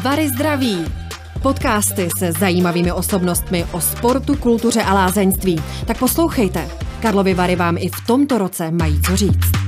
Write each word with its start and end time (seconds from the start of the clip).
Vary 0.00 0.28
zdraví. 0.28 0.84
Podcasty 1.42 2.08
se 2.18 2.32
zajímavými 2.32 2.92
osobnostmi 2.92 3.64
o 3.72 3.80
sportu, 3.80 4.36
kultuře 4.36 4.82
a 4.82 4.94
lázeňství. 4.94 5.62
Tak 5.86 5.98
poslouchejte. 5.98 6.68
Karlovy 7.00 7.34
Vary 7.34 7.56
vám 7.56 7.76
i 7.78 7.88
v 7.88 8.06
tomto 8.06 8.38
roce 8.38 8.70
mají 8.70 9.02
co 9.02 9.16
říct. 9.16 9.61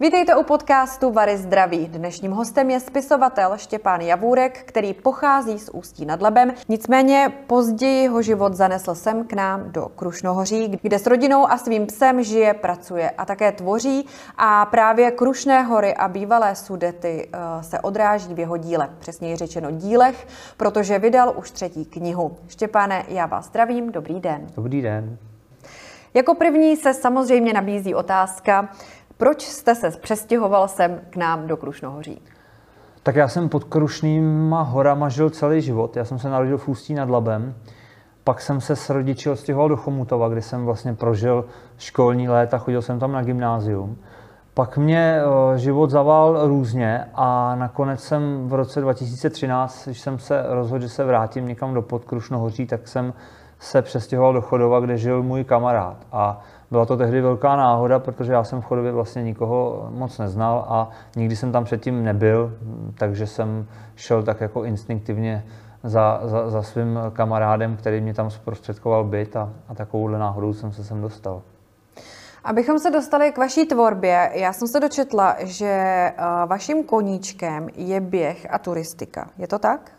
Vítejte 0.00 0.36
u 0.36 0.42
podcastu 0.42 1.10
Vary 1.10 1.36
zdraví. 1.36 1.86
Dnešním 1.86 2.32
hostem 2.32 2.70
je 2.70 2.80
spisovatel 2.80 3.52
Štěpán 3.56 4.00
Javůrek, 4.00 4.62
který 4.64 4.94
pochází 4.94 5.58
z 5.58 5.68
Ústí 5.68 6.06
nad 6.06 6.22
Labem. 6.22 6.52
Nicméně 6.68 7.32
později 7.46 8.02
jeho 8.02 8.22
život 8.22 8.54
zanesl 8.54 8.94
sem 8.94 9.24
k 9.24 9.32
nám 9.32 9.72
do 9.72 9.88
Krušnohoří, 9.96 10.78
kde 10.82 10.98
s 10.98 11.06
rodinou 11.06 11.50
a 11.50 11.58
svým 11.58 11.86
psem 11.86 12.22
žije, 12.22 12.54
pracuje 12.54 13.10
a 13.10 13.24
také 13.24 13.52
tvoří. 13.52 14.06
A 14.38 14.66
právě 14.66 15.10
Krušné 15.10 15.62
hory 15.62 15.94
a 15.94 16.08
bývalé 16.08 16.54
sudety 16.54 17.28
eh, 17.32 17.62
se 17.62 17.80
odráží 17.80 18.34
v 18.34 18.38
jeho 18.38 18.56
díle, 18.56 18.90
přesněji 18.98 19.36
řečeno 19.36 19.70
dílech, 19.70 20.26
protože 20.56 20.98
vydal 20.98 21.34
už 21.36 21.50
třetí 21.50 21.84
knihu. 21.84 22.36
Štěpáne, 22.48 23.04
já 23.08 23.26
vás 23.26 23.46
zdravím, 23.46 23.92
dobrý 23.92 24.20
den. 24.20 24.46
Dobrý 24.56 24.82
den. 24.82 25.18
Jako 26.14 26.34
první 26.34 26.76
se 26.76 26.94
samozřejmě 26.94 27.52
nabízí 27.52 27.94
otázka, 27.94 28.68
proč 29.16 29.42
jste 29.42 29.74
se 29.74 29.90
přestěhoval 29.90 30.68
sem 30.68 31.00
k 31.10 31.16
nám 31.16 31.46
do 31.46 31.56
Krušnohoří? 31.56 32.22
Tak 33.02 33.16
já 33.16 33.28
jsem 33.28 33.48
pod 33.48 33.64
Krušnýma 33.64 34.62
horama 34.62 35.08
žil 35.08 35.30
celý 35.30 35.60
život. 35.60 35.96
Já 35.96 36.04
jsem 36.04 36.18
se 36.18 36.28
narodil 36.28 36.58
v 36.58 36.68
Ústí 36.68 36.94
nad 36.94 37.10
Labem. 37.10 37.54
Pak 38.24 38.40
jsem 38.40 38.60
se 38.60 38.76
s 38.76 38.90
rodiči 38.90 39.30
odstěhoval 39.30 39.68
do 39.68 39.76
Chomutova, 39.76 40.28
kde 40.28 40.42
jsem 40.42 40.64
vlastně 40.64 40.94
prožil 40.94 41.44
školní 41.78 42.28
léta, 42.28 42.58
chodil 42.58 42.82
jsem 42.82 42.98
tam 42.98 43.12
na 43.12 43.22
gymnázium. 43.22 43.98
Pak 44.56 44.78
mě 44.78 45.20
eh, 45.20 45.58
život 45.58 45.90
zavál 45.90 46.48
různě 46.48 47.04
a 47.14 47.54
nakonec 47.54 48.00
jsem 48.00 48.48
v 48.48 48.54
roce 48.54 48.80
2013, 48.80 49.84
když 49.84 50.00
jsem 50.00 50.18
se 50.18 50.44
rozhodl, 50.48 50.82
že 50.82 50.88
se 50.88 51.04
vrátím 51.04 51.48
někam 51.48 51.74
do 51.74 51.82
Podkrušnohoří, 51.82 52.66
tak 52.66 52.88
jsem 52.88 53.14
se 53.58 53.82
přestěhoval 53.82 54.32
do 54.32 54.40
Chodova, 54.40 54.80
kde 54.80 54.98
žil 54.98 55.22
můj 55.22 55.44
kamarád. 55.44 55.96
A 56.12 56.40
byla 56.70 56.86
to 56.86 56.96
tehdy 56.96 57.20
velká 57.20 57.56
náhoda, 57.56 57.98
protože 57.98 58.32
já 58.32 58.44
jsem 58.44 58.60
v 58.60 58.64
Chodově 58.64 58.92
vlastně 58.92 59.22
nikoho 59.22 59.88
moc 59.90 60.18
neznal 60.18 60.64
a 60.68 60.90
nikdy 61.16 61.36
jsem 61.36 61.52
tam 61.52 61.64
předtím 61.64 62.04
nebyl, 62.04 62.52
takže 62.98 63.26
jsem 63.26 63.66
šel 63.96 64.22
tak 64.22 64.40
jako 64.40 64.64
instinktivně 64.64 65.44
za, 65.82 66.20
za, 66.24 66.50
za 66.50 66.62
svým 66.62 66.98
kamarádem, 67.12 67.76
který 67.76 68.00
mě 68.00 68.14
tam 68.14 68.30
zprostředkoval 68.30 69.04
byt 69.04 69.36
a, 69.36 69.50
a 69.68 69.74
takovouhle 69.74 70.18
náhodou 70.18 70.52
jsem 70.52 70.72
se 70.72 70.84
sem 70.84 71.00
dostal. 71.00 71.42
Abychom 72.46 72.78
se 72.78 72.90
dostali 72.90 73.32
k 73.32 73.38
vaší 73.38 73.66
tvorbě, 73.66 74.30
já 74.34 74.52
jsem 74.52 74.68
se 74.68 74.80
dočetla, 74.80 75.36
že 75.38 75.66
eh, 75.66 76.14
vaším 76.46 76.84
koníčkem 76.84 77.68
je 77.76 78.00
běh 78.00 78.46
a 78.50 78.58
turistika. 78.58 79.30
Je 79.38 79.46
to 79.46 79.58
tak? 79.58 79.90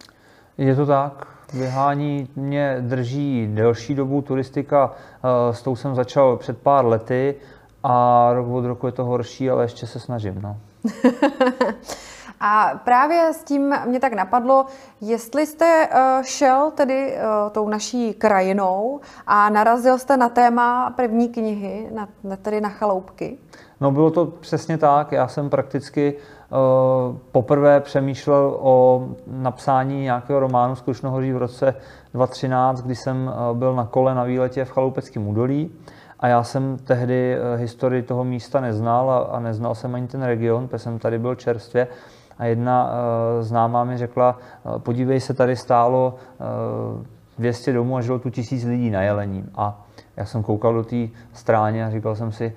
Je 0.58 0.76
to 0.76 0.86
tak. 0.86 1.28
Vyhání 1.54 2.30
mě 2.36 2.78
drží 2.80 3.48
delší 3.52 3.96
dobu 3.96 4.22
turistika, 4.22 4.92
eh, 4.92 5.54
s 5.54 5.62
tou 5.62 5.76
jsem 5.76 5.96
začal 5.96 6.38
před 6.38 6.58
pár 6.58 6.86
lety 6.86 7.36
a 7.84 8.30
rok 8.34 8.48
od 8.48 8.66
roku 8.66 8.86
je 8.86 8.92
to 8.92 9.06
horší, 9.06 9.50
ale 9.50 9.64
ještě 9.64 9.88
se 9.88 10.00
snažím. 10.00 10.42
No. 10.42 10.58
A 12.40 12.72
právě 12.84 13.34
s 13.34 13.44
tím 13.44 13.76
mě 13.86 14.00
tak 14.00 14.14
napadlo, 14.14 14.66
jestli 15.02 15.46
jste 15.46 15.88
uh, 15.88 16.24
šel 16.24 16.72
tedy 16.72 17.14
uh, 17.16 17.52
tou 17.52 17.70
naší 17.70 18.14
krajinou 18.14 19.00
a 19.28 19.50
narazil 19.50 19.98
jste 19.98 20.18
na 20.18 20.30
téma 20.30 20.90
první 20.90 21.30
knihy, 21.30 21.90
na, 21.94 22.08
tedy 22.42 22.62
na 22.62 22.70
chaloupky. 22.70 23.38
No 23.82 23.92
bylo 23.92 24.12
to 24.12 24.26
přesně 24.26 24.78
tak. 24.78 25.12
Já 25.12 25.28
jsem 25.28 25.50
prakticky 25.50 26.14
uh, 26.14 27.18
poprvé 27.32 27.80
přemýšlel 27.80 28.58
o 28.60 29.08
napsání 29.28 30.02
nějakého 30.02 30.40
románu 30.40 30.76
z 30.76 30.82
Krušnohoří 30.82 31.34
v 31.34 31.38
roce 31.38 31.76
2013, 32.14 32.82
kdy 32.82 32.96
jsem 32.96 33.34
byl 33.54 33.76
na 33.76 33.86
kole 33.86 34.16
na 34.16 34.24
výletě 34.24 34.66
v 34.66 34.72
Chaloupeckém 34.72 35.28
údolí. 35.28 35.72
A 36.20 36.28
já 36.28 36.44
jsem 36.44 36.78
tehdy 36.78 37.38
historii 37.56 38.04
toho 38.04 38.24
místa 38.24 38.62
neznal 38.62 39.12
a, 39.12 39.18
a 39.18 39.40
neznal 39.40 39.76
jsem 39.76 39.96
ani 39.96 40.08
ten 40.08 40.24
region, 40.24 40.68
protože 40.68 40.84
jsem 40.84 41.00
tady 41.00 41.20
byl 41.20 41.36
čerstvě. 41.36 41.88
A 42.40 42.46
jedna 42.46 42.86
uh, 42.86 43.44
známá 43.44 43.84
mi 43.84 43.98
řekla, 43.98 44.38
uh, 44.64 44.80
podívej 44.80 45.20
se, 45.20 45.34
tady 45.34 45.56
stálo 45.56 46.16
uh, 46.96 47.06
200 47.40 47.74
domů 47.74 47.98
a 47.98 48.02
žilo 48.02 48.20
tu 48.20 48.30
tisíc 48.30 48.64
lidí 48.64 48.90
na 48.90 49.02
Jelení. 49.02 49.46
A 49.56 49.86
já 50.18 50.26
jsem 50.26 50.44
koukal 50.44 50.74
do 50.74 50.84
té 50.84 51.08
stráně 51.34 51.86
a 51.86 51.90
říkal 51.90 52.16
jsem 52.16 52.32
si, 52.32 52.54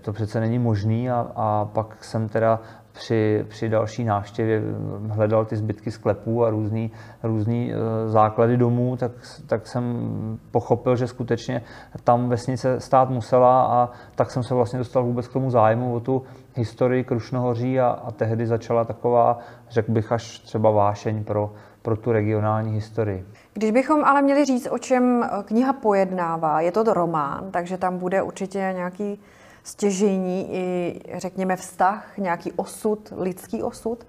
to 0.00 0.12
přece 0.12 0.40
není 0.40 0.58
možný 0.58 1.10
a, 1.10 1.26
a 1.36 1.68
pak 1.72 2.04
jsem 2.04 2.28
teda 2.28 2.60
při, 2.92 3.44
při 3.48 3.68
další 3.68 4.04
návštěvě 4.04 4.62
hledal 5.08 5.44
ty 5.44 5.56
zbytky 5.56 5.90
sklepů 5.90 6.44
a 6.44 6.50
různý, 6.50 6.90
různý 7.22 7.72
e, 7.72 7.76
základy 8.08 8.56
domů, 8.56 8.96
tak, 8.96 9.12
tak 9.46 9.66
jsem 9.66 10.08
pochopil, 10.50 10.96
že 10.96 11.06
skutečně 11.06 11.62
tam 12.04 12.28
vesnice 12.28 12.80
stát 12.80 13.10
musela 13.10 13.62
a 13.62 13.90
tak 14.14 14.30
jsem 14.30 14.42
se 14.42 14.54
vlastně 14.54 14.78
dostal 14.78 15.04
vůbec 15.04 15.28
k 15.28 15.32
tomu 15.32 15.50
zájmu 15.50 15.94
o 15.94 16.00
tu 16.00 16.22
historii 16.54 17.04
Krušnohoří 17.04 17.80
a, 17.80 17.88
a 17.88 18.10
tehdy 18.10 18.46
začala 18.46 18.84
taková, 18.84 19.38
řekl 19.70 19.92
bych, 19.92 20.12
až 20.12 20.38
třeba 20.38 20.70
vášeň 20.70 21.24
pro, 21.24 21.52
pro 21.82 21.96
tu 21.96 22.12
regionální 22.12 22.72
historii. 22.72 23.26
Když 23.54 23.70
bychom 23.70 24.04
ale 24.04 24.22
měli 24.22 24.44
říct, 24.44 24.68
o 24.70 24.78
čem 24.78 25.30
kniha 25.44 25.72
pojednává, 25.72 26.60
je 26.60 26.72
to 26.72 26.82
román, 26.82 27.50
takže 27.50 27.78
tam 27.78 27.98
bude 27.98 28.22
určitě 28.22 28.58
nějaký 28.58 29.20
stěžení 29.62 30.54
i, 30.54 31.00
řekněme, 31.16 31.56
vztah, 31.56 32.18
nějaký 32.18 32.52
osud, 32.52 33.12
lidský 33.16 33.62
osud? 33.62 34.06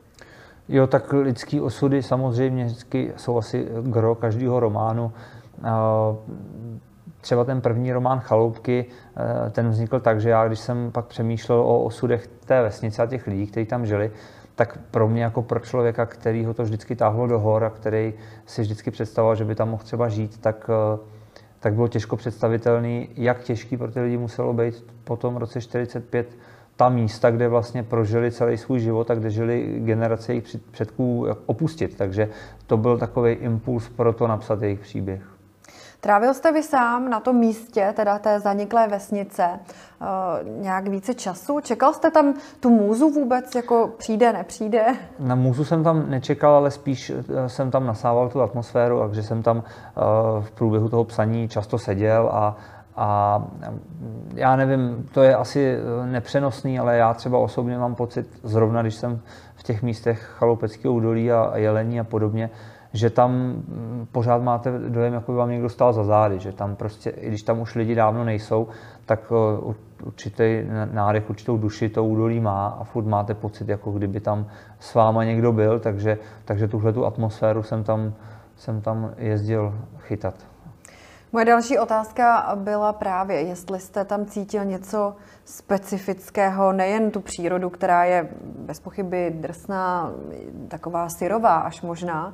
Jo, 0.69 0.87
tak 0.87 1.13
lidský 1.13 1.61
osudy 1.61 2.03
samozřejmě 2.03 2.65
vždycky 2.65 3.13
jsou 3.17 3.37
asi 3.37 3.67
gro 3.81 4.15
každého 4.15 4.59
románu. 4.59 5.11
Třeba 7.21 7.43
ten 7.43 7.61
první 7.61 7.93
román 7.93 8.19
Chaloupky, 8.19 8.85
ten 9.51 9.69
vznikl 9.69 9.99
tak, 9.99 10.21
že 10.21 10.29
já, 10.29 10.47
když 10.47 10.59
jsem 10.59 10.91
pak 10.91 11.05
přemýšlel 11.05 11.59
o 11.59 11.83
osudech 11.83 12.27
té 12.27 12.61
vesnice 12.61 13.03
a 13.03 13.05
těch 13.05 13.27
lidí, 13.27 13.47
kteří 13.47 13.65
tam 13.65 13.85
žili, 13.85 14.11
tak 14.55 14.79
pro 14.91 15.07
mě 15.07 15.23
jako 15.23 15.41
pro 15.41 15.59
člověka, 15.59 16.05
který 16.05 16.45
ho 16.45 16.53
to 16.53 16.63
vždycky 16.63 16.95
táhlo 16.95 17.27
do 17.27 17.39
hor 17.39 17.63
a 17.63 17.69
který 17.69 18.13
si 18.45 18.61
vždycky 18.61 18.91
představoval, 18.91 19.35
že 19.35 19.45
by 19.45 19.55
tam 19.55 19.69
mohl 19.69 19.83
třeba 19.83 20.09
žít, 20.09 20.37
tak, 20.41 20.69
eh, 20.69 20.99
tak 21.63 21.73
bylo 21.73 21.87
těžko 21.87 22.15
představitelný, 22.15 23.09
jak 23.15 23.43
těžký 23.43 23.77
pro 23.77 23.91
ty 23.91 24.01
lidi 24.01 24.17
muselo 24.17 24.53
být 24.53 24.85
po 25.03 25.15
tom 25.17 25.37
roce 25.37 25.61
45 25.61 26.37
ta 26.75 26.89
místa, 26.89 27.31
kde 27.31 27.47
vlastně 27.47 27.83
prožili 27.83 28.31
celý 28.31 28.57
svůj 28.57 28.79
život 28.79 29.11
a 29.11 29.15
kde 29.15 29.29
žili 29.29 29.79
generace 29.79 30.31
jejich 30.31 30.57
předků 30.71 31.27
opustit. 31.45 31.97
Takže 31.97 32.29
to 32.67 32.77
byl 32.77 32.97
takový 32.97 33.31
impuls 33.31 33.89
pro 33.89 34.13
to 34.13 34.27
napsat 34.27 34.61
jejich 34.61 34.79
příběh. 34.79 35.32
Trávil 36.03 36.33
jste 36.33 36.51
vy 36.51 36.63
sám 36.63 37.09
na 37.09 37.19
tom 37.19 37.35
místě, 37.35 37.93
teda 37.95 38.19
té 38.19 38.39
zaniklé 38.39 38.87
vesnice, 38.87 39.43
eh, 39.43 40.05
nějak 40.43 40.87
více 40.87 41.13
času? 41.13 41.59
Čekal 41.59 41.93
jste 41.93 42.11
tam 42.11 42.33
tu 42.59 42.69
můzu 42.69 43.09
vůbec, 43.09 43.55
jako 43.55 43.91
přijde, 43.97 44.33
nepřijde? 44.33 44.85
Na 45.19 45.35
můzu 45.35 45.65
jsem 45.65 45.83
tam 45.83 46.09
nečekal, 46.09 46.55
ale 46.55 46.71
spíš 46.71 47.09
eh, 47.09 47.49
jsem 47.49 47.71
tam 47.71 47.85
nasával 47.85 48.29
tu 48.29 48.41
atmosféru, 48.41 48.99
takže 48.99 49.23
jsem 49.23 49.43
tam 49.43 49.63
eh, 49.67 50.01
v 50.41 50.51
průběhu 50.51 50.89
toho 50.89 51.03
psaní 51.03 51.49
často 51.49 51.77
seděl 51.77 52.29
a 52.33 52.57
a 52.95 53.43
já 54.35 54.55
nevím, 54.55 55.09
to 55.13 55.23
je 55.23 55.35
asi 55.35 55.77
nepřenosný, 56.05 56.79
ale 56.79 56.97
já 56.97 57.13
třeba 57.13 57.37
osobně 57.37 57.77
mám 57.77 57.95
pocit, 57.95 58.27
zrovna 58.43 58.81
když 58.81 58.95
jsem 58.95 59.19
v 59.55 59.63
těch 59.63 59.83
místech 59.83 60.33
Chaloupeckého 60.37 60.93
údolí 60.93 61.31
a 61.31 61.57
Jelení 61.57 61.99
a 61.99 62.03
podobně, 62.03 62.49
že 62.93 63.09
tam 63.09 63.31
mm, 63.31 64.07
pořád 64.11 64.41
máte 64.41 64.79
dojem, 64.79 65.13
jako 65.13 65.31
by 65.31 65.37
vám 65.37 65.49
někdo 65.49 65.69
stál 65.69 65.93
za 65.93 66.03
zády, 66.03 66.39
že 66.39 66.51
tam 66.51 66.75
prostě, 66.75 67.09
i 67.09 67.27
když 67.27 67.43
tam 67.43 67.59
už 67.59 67.75
lidi 67.75 67.95
dávno 67.95 68.23
nejsou, 68.23 68.67
tak 69.05 69.19
eh, 69.31 69.73
určitý 70.03 70.63
nádech, 70.91 71.29
určitou 71.29 71.57
duši 71.57 71.89
to 71.89 72.05
údolí 72.05 72.39
má 72.39 72.67
a 72.67 72.83
furt 72.83 73.05
máte 73.05 73.33
pocit, 73.33 73.69
jako 73.69 73.91
kdyby 73.91 74.19
tam 74.19 74.45
s 74.79 74.93
váma 74.93 75.23
někdo 75.23 75.51
byl, 75.51 75.79
takže, 75.79 76.17
takže 76.45 76.67
tuhle 76.67 76.93
tu 76.93 77.05
atmosféru 77.05 77.63
jsem 77.63 77.83
tam, 77.83 78.13
jsem 78.55 78.81
tam 78.81 79.13
jezdil 79.17 79.73
chytat. 79.99 80.35
Moje 81.33 81.45
další 81.45 81.79
otázka 81.79 82.51
byla 82.55 82.93
právě, 82.93 83.41
jestli 83.41 83.79
jste 83.79 84.05
tam 84.05 84.25
cítil 84.25 84.65
něco 84.65 85.15
specifického, 85.45 86.73
nejen 86.73 87.11
tu 87.11 87.19
přírodu, 87.19 87.69
která 87.69 88.03
je 88.03 88.29
bez 88.43 88.79
pochyby 88.79 89.33
drsná, 89.35 90.11
taková 90.67 91.09
syrová 91.09 91.55
až 91.55 91.81
možná, 91.81 92.33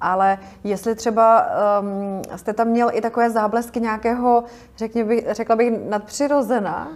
ale 0.00 0.38
jestli 0.64 0.94
třeba 0.94 1.46
um, 1.80 2.22
jste 2.36 2.52
tam 2.52 2.68
měl 2.68 2.90
i 2.92 3.00
takové 3.00 3.30
záblesky 3.30 3.80
nějakého, 3.80 4.44
řekně 4.76 5.04
bych, 5.04 5.26
řekla 5.32 5.56
bych, 5.56 5.72
nadpřirozena, 5.88 6.88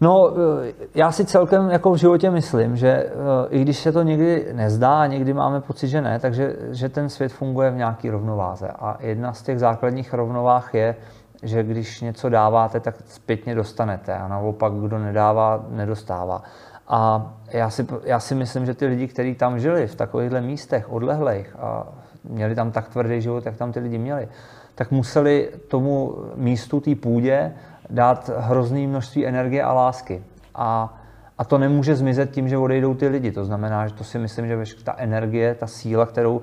No, 0.00 0.30
eh, 0.30 0.72
já 0.94 1.12
si 1.12 1.24
celkem 1.24 1.70
jako 1.70 1.92
v 1.92 1.96
životě 1.96 2.30
myslím, 2.30 2.76
že 2.76 2.88
eh, 2.88 3.10
i 3.50 3.62
když 3.62 3.78
se 3.78 3.92
to 3.92 4.02
někdy 4.02 4.48
nezdá 4.52 5.06
někdy 5.06 5.34
máme 5.34 5.60
pocit, 5.60 5.88
že 5.88 6.00
ne, 6.00 6.18
takže 6.18 6.56
že 6.70 6.88
ten 6.88 7.08
svět 7.08 7.32
funguje 7.32 7.70
v 7.70 7.76
nějaký 7.76 8.10
rovnováze. 8.10 8.68
A 8.68 8.96
jedna 9.00 9.32
z 9.32 9.42
těch 9.42 9.58
základních 9.58 10.14
rovnováh 10.14 10.74
je, 10.74 10.96
že 11.42 11.62
když 11.62 12.00
něco 12.00 12.28
dáváte, 12.28 12.80
tak 12.80 12.94
zpětně 13.04 13.54
dostanete 13.54 14.14
a 14.14 14.28
naopak, 14.28 14.72
kdo 14.72 14.98
nedává, 14.98 15.64
nedostává. 15.68 16.42
A 16.88 17.32
já 17.50 17.70
si, 17.70 17.86
já 18.04 18.20
si 18.20 18.34
myslím, 18.34 18.66
že 18.66 18.74
ty 18.74 18.86
lidi, 18.86 19.08
kteří 19.08 19.34
tam 19.34 19.60
žili 19.60 19.86
v 19.86 19.94
takovýchhle 19.94 20.40
místech 20.40 20.92
odlehlých 20.92 21.56
a 21.58 21.86
měli 22.24 22.54
tam 22.54 22.70
tak 22.70 22.88
tvrdý 22.88 23.20
život, 23.20 23.46
jak 23.46 23.56
tam 23.56 23.72
ty 23.72 23.80
lidi 23.80 23.98
měli, 23.98 24.28
tak 24.74 24.90
museli 24.90 25.50
tomu 25.68 26.14
místu, 26.34 26.80
té 26.80 26.94
půdě, 26.94 27.52
dát 27.90 28.30
hrozný 28.38 28.86
množství 28.86 29.26
energie 29.26 29.62
a 29.62 29.72
lásky. 29.72 30.22
A, 30.54 30.94
a 31.38 31.44
to 31.44 31.58
nemůže 31.58 31.96
zmizet 31.96 32.30
tím, 32.30 32.48
že 32.48 32.58
odejdou 32.58 32.94
ty 32.94 33.08
lidi. 33.08 33.32
To 33.32 33.44
znamená, 33.44 33.88
že 33.88 33.94
to 33.94 34.04
si 34.04 34.18
myslím, 34.18 34.64
že 34.64 34.74
ta 34.84 34.94
energie, 34.98 35.54
ta 35.54 35.66
síla, 35.66 36.06
kterou 36.06 36.40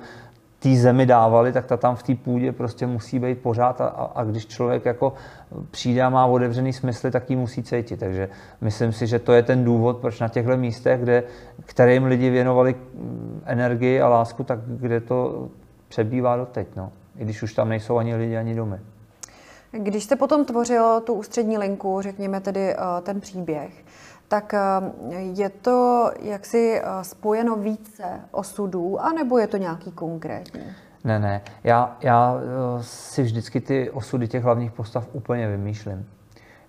té 0.64 0.76
zemi 0.76 1.06
dávali, 1.06 1.52
tak 1.52 1.66
ta 1.66 1.76
tam 1.76 1.96
v 1.96 2.02
té 2.02 2.14
půdě 2.14 2.52
prostě 2.52 2.86
musí 2.86 3.18
být 3.18 3.38
pořád 3.38 3.80
a, 3.80 3.86
a 4.14 4.24
když 4.24 4.46
člověk 4.46 4.84
jako 4.84 5.12
přijde 5.70 6.02
a 6.02 6.08
má 6.08 6.26
otevřený 6.26 6.72
smysly, 6.72 7.10
tak 7.10 7.30
ji 7.30 7.36
musí 7.36 7.62
cítit. 7.62 8.00
Takže 8.00 8.28
myslím 8.60 8.92
si, 8.92 9.06
že 9.06 9.18
to 9.18 9.32
je 9.32 9.42
ten 9.42 9.64
důvod, 9.64 9.96
proč 9.96 10.20
na 10.20 10.28
těchto 10.28 10.56
místech, 10.56 11.00
kde, 11.00 11.22
kterým 11.66 12.04
lidi 12.04 12.30
věnovali 12.30 12.74
energii 13.44 14.00
a 14.00 14.08
lásku, 14.08 14.44
tak 14.44 14.58
kde 14.66 15.00
to 15.00 15.48
přebývá 15.88 16.36
doteď. 16.36 16.68
No. 16.76 16.92
I 17.18 17.24
když 17.24 17.42
už 17.42 17.54
tam 17.54 17.68
nejsou 17.68 17.96
ani 17.96 18.16
lidi, 18.16 18.36
ani 18.36 18.54
domy. 18.54 18.80
Když 19.72 20.04
jste 20.04 20.16
potom 20.16 20.44
tvořil 20.44 21.00
tu 21.00 21.14
ústřední 21.14 21.58
linku, 21.58 22.00
řekněme 22.00 22.40
tedy 22.40 22.72
eh, 22.72 22.76
ten 23.02 23.20
příběh, 23.20 23.84
tak 24.28 24.54
eh, 24.54 24.60
je 25.16 25.48
to 25.48 26.10
jaksi 26.22 26.80
eh, 26.80 27.04
spojeno 27.04 27.56
více 27.56 28.04
osudů, 28.30 29.00
anebo 29.00 29.38
je 29.38 29.46
to 29.46 29.56
nějaký 29.56 29.92
konkrétní? 29.92 30.62
Ne, 31.04 31.18
ne. 31.18 31.40
Já, 31.64 31.96
já 32.00 32.40
si 32.80 33.22
vždycky 33.22 33.60
ty 33.60 33.90
osudy 33.90 34.28
těch 34.28 34.44
hlavních 34.44 34.72
postav 34.72 35.08
úplně 35.12 35.48
vymýšlím. 35.48 36.06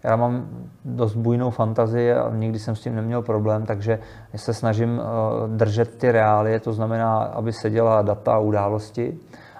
Já 0.04 0.16
mám 0.16 0.48
dost 0.86 1.16
bujnou 1.16 1.50
fantazii 1.50 2.13
a 2.13 2.30
nikdy 2.36 2.60
jsem 2.60 2.75
s 2.75 2.81
tím 2.81 2.96
neměl 2.96 3.22
problém, 3.22 3.66
takže 3.66 4.00
se 4.36 4.54
snažím 4.54 5.02
držet 5.48 5.98
ty 5.98 6.12
reálie, 6.12 6.60
to 6.60 6.74
znamená, 6.74 7.18
aby 7.18 7.54
se 7.54 7.69
dělala 7.69 8.02
data 8.02 8.34
a 8.34 8.40
události, 8.40 9.19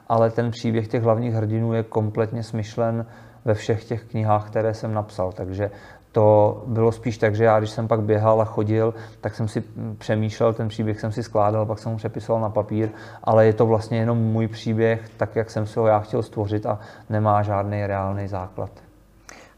ale 0.10 0.30
ten 0.30 0.52
příběh 0.52 0.88
těch 0.88 1.04
hlavních 1.04 1.34
hrdinů 1.34 1.74
je 1.74 1.84
kompletně 1.84 2.44
smyšlen 2.44 3.06
ve 3.46 3.54
všech 3.54 3.86
těch 3.86 4.04
knihách, 4.04 4.48
které 4.48 4.74
jsem 4.74 4.94
napsal. 4.94 5.32
Takže 5.32 5.72
to 6.16 6.64
bylo 6.66 6.92
spíš 6.92 7.18
tak, 7.18 7.36
že 7.36 7.44
já, 7.44 7.60
když 7.60 7.70
jsem 7.70 7.88
pak 7.88 8.02
běhal 8.02 8.42
a 8.42 8.46
chodil, 8.46 8.94
tak 9.22 9.36
jsem 9.36 9.48
si 9.48 9.64
přemýšlel, 9.98 10.54
ten 10.54 10.68
příběh 10.68 11.00
jsem 11.00 11.12
si 11.12 11.24
skládal, 11.24 11.66
pak 11.66 11.80
jsem 11.80 11.92
ho 11.92 11.98
přepisoval 11.98 12.42
na 12.42 12.50
papír, 12.50 12.90
ale 13.24 13.46
je 13.46 13.54
to 13.54 13.66
vlastně 13.66 13.98
jenom 13.98 14.18
můj 14.18 14.48
příběh, 14.48 15.10
tak 15.18 15.36
jak 15.36 15.50
jsem 15.50 15.68
si 15.68 15.80
ho 15.80 15.88
já 15.88 16.00
chtěl 16.00 16.24
stvořit 16.24 16.66
a 16.66 16.80
nemá 17.10 17.44
žádný 17.44 17.88
reálný 17.88 18.28
základ. 18.28 18.70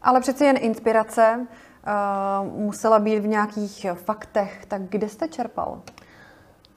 Ale 0.02 0.20
přeci 0.20 0.44
jen 0.44 0.56
inspirace 0.60 1.46
uh, 1.46 2.60
musela 2.60 2.98
být 2.98 3.18
v 3.18 3.26
nějakých 3.26 3.86
faktech, 3.94 4.66
tak 4.66 4.82
kde 4.82 5.08
jste 5.08 5.28
čerpal? 5.28 5.78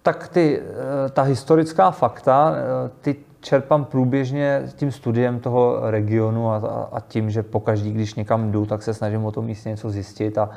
Tak 0.02 0.28
ty, 0.28 0.62
eh, 0.62 1.10
ta 1.10 1.22
historická 1.22 1.92
fakta, 1.92 2.54
eh, 2.56 2.90
ty 3.02 3.16
čerpám 3.42 3.86
průběžně 3.86 4.64
tím 4.76 4.92
studiem 4.92 5.40
toho 5.40 5.92
regionu 5.92 6.52
a, 6.52 6.58
a 6.92 7.00
tím, 7.00 7.30
že 7.30 7.44
pokaždý, 7.44 7.92
když 7.92 8.16
někam 8.16 8.52
jdu, 8.52 8.66
tak 8.66 8.84
se 8.84 8.94
snažím 8.94 9.26
o 9.26 9.32
tom 9.32 9.46
místě 9.46 9.70
něco 9.70 9.90
zjistit 9.90 10.38
a 10.38 10.50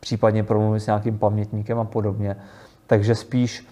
případně 0.00 0.44
promluvit 0.44 0.80
s 0.80 0.86
nějakým 0.86 1.18
pamětníkem 1.18 1.78
a 1.78 1.84
podobně. 1.84 2.36
Takže 2.86 3.14
spíš 3.14 3.68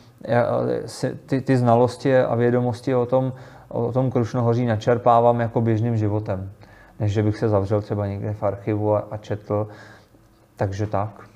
ty, 1.27 1.41
ty 1.41 1.57
znalosti 1.57 2.19
a 2.19 2.35
vědomosti 2.35 2.95
o 2.95 3.07
tom, 3.07 3.33
o 3.69 3.93
tom 3.93 4.11
Krušnohoří 4.11 4.67
načerpávám 4.67 5.41
jako 5.41 5.61
běžným 5.61 5.97
životem, 5.97 6.53
než 7.01 7.13
že 7.13 7.23
bych 7.23 7.39
se 7.39 7.49
zavřel 7.49 7.83
třeba 7.83 8.07
někde 8.07 8.33
v 8.33 8.43
archivu 8.43 8.95
a, 8.95 9.09
a 9.11 9.17
četl. 9.17 9.69
Takže 10.57 10.87
tak. 10.87 11.29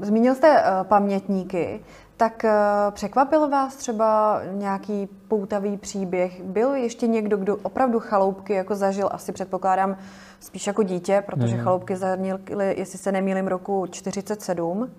Zmínil 0.00 0.34
jste 0.34 0.62
eh, 0.64 0.84
pamětníky. 0.84 1.80
Tak 2.20 2.44
eh, 2.44 2.52
překvapil 2.90 3.48
vás 3.48 3.76
třeba 3.76 4.40
nějaký 4.52 5.08
poutavý 5.28 5.76
příběh? 5.76 6.42
Byl 6.42 6.74
ještě 6.74 7.06
někdo, 7.06 7.36
kdo 7.36 7.56
opravdu 7.56 8.00
chaloupky 8.00 8.52
jako 8.52 8.74
zažil, 8.74 9.08
asi 9.12 9.32
předpokládám 9.32 9.96
spíš 10.40 10.66
jako 10.66 10.82
dítě, 10.82 11.22
protože 11.26 11.56
mm. 11.56 11.62
chaloupky 11.62 11.96
zahnily, 11.96 12.74
jestli 12.76 12.98
se 12.98 13.12
nemýlím, 13.12 13.46
roku 13.46 13.86
47. 13.86 14.90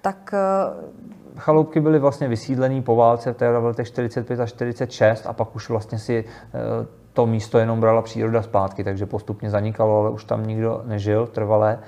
Tak... 0.00 0.34
Eh, 0.34 1.36
chaloupky 1.36 1.80
byly 1.80 1.98
vlastně 1.98 2.28
vysídlené 2.28 2.82
po 2.82 2.96
válce 2.96 3.32
v 3.32 3.36
té 3.36 3.48
letech 3.48 3.86
45 3.86 4.40
a 4.40 4.46
46 4.46 5.26
a 5.26 5.32
pak 5.32 5.56
už 5.56 5.68
vlastně 5.68 5.98
si 5.98 6.24
eh, 6.24 6.86
to 7.12 7.26
místo 7.26 7.58
jenom 7.58 7.80
brala 7.80 8.02
příroda 8.02 8.42
zpátky, 8.42 8.84
takže 8.84 9.06
postupně 9.06 9.50
zanikalo, 9.50 10.00
ale 10.00 10.10
už 10.10 10.24
tam 10.24 10.46
nikdo 10.46 10.82
nežil 10.84 11.26
trvalé. 11.26 11.78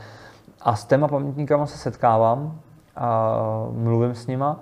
A 0.61 0.77
s 0.77 0.85
těma 0.85 1.09
pamětníkama 1.09 1.67
se 1.67 1.79
setkávám, 1.79 2.61
a 2.97 3.39
mluvím 3.73 4.15
s 4.15 4.27
nima. 4.27 4.61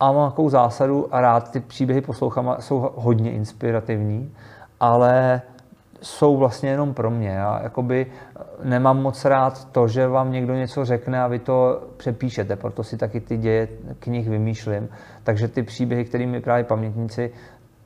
A 0.00 0.12
mám 0.12 0.30
takovou 0.30 0.48
zásadu 0.48 1.14
a 1.14 1.20
rád 1.20 1.50
ty 1.50 1.60
příběhy 1.60 2.00
poslouchám, 2.00 2.56
jsou 2.60 2.90
hodně 2.94 3.32
inspirativní, 3.32 4.34
ale 4.80 5.42
jsou 6.02 6.36
vlastně 6.36 6.70
jenom 6.70 6.94
pro 6.94 7.10
mě. 7.10 7.28
Já 7.28 7.60
jakoby 7.62 8.06
nemám 8.62 9.02
moc 9.02 9.24
rád 9.24 9.64
to, 9.72 9.88
že 9.88 10.08
vám 10.08 10.32
někdo 10.32 10.54
něco 10.54 10.84
řekne 10.84 11.22
a 11.22 11.26
vy 11.26 11.38
to 11.38 11.82
přepíšete, 11.96 12.56
proto 12.56 12.84
si 12.84 12.96
taky 12.96 13.20
ty 13.20 13.36
děje 13.36 13.68
knih 13.98 14.28
vymýšlím. 14.28 14.88
Takže 15.22 15.48
ty 15.48 15.62
příběhy, 15.62 16.04
kterými 16.04 16.40
právě 16.40 16.64
pamětníci, 16.64 17.32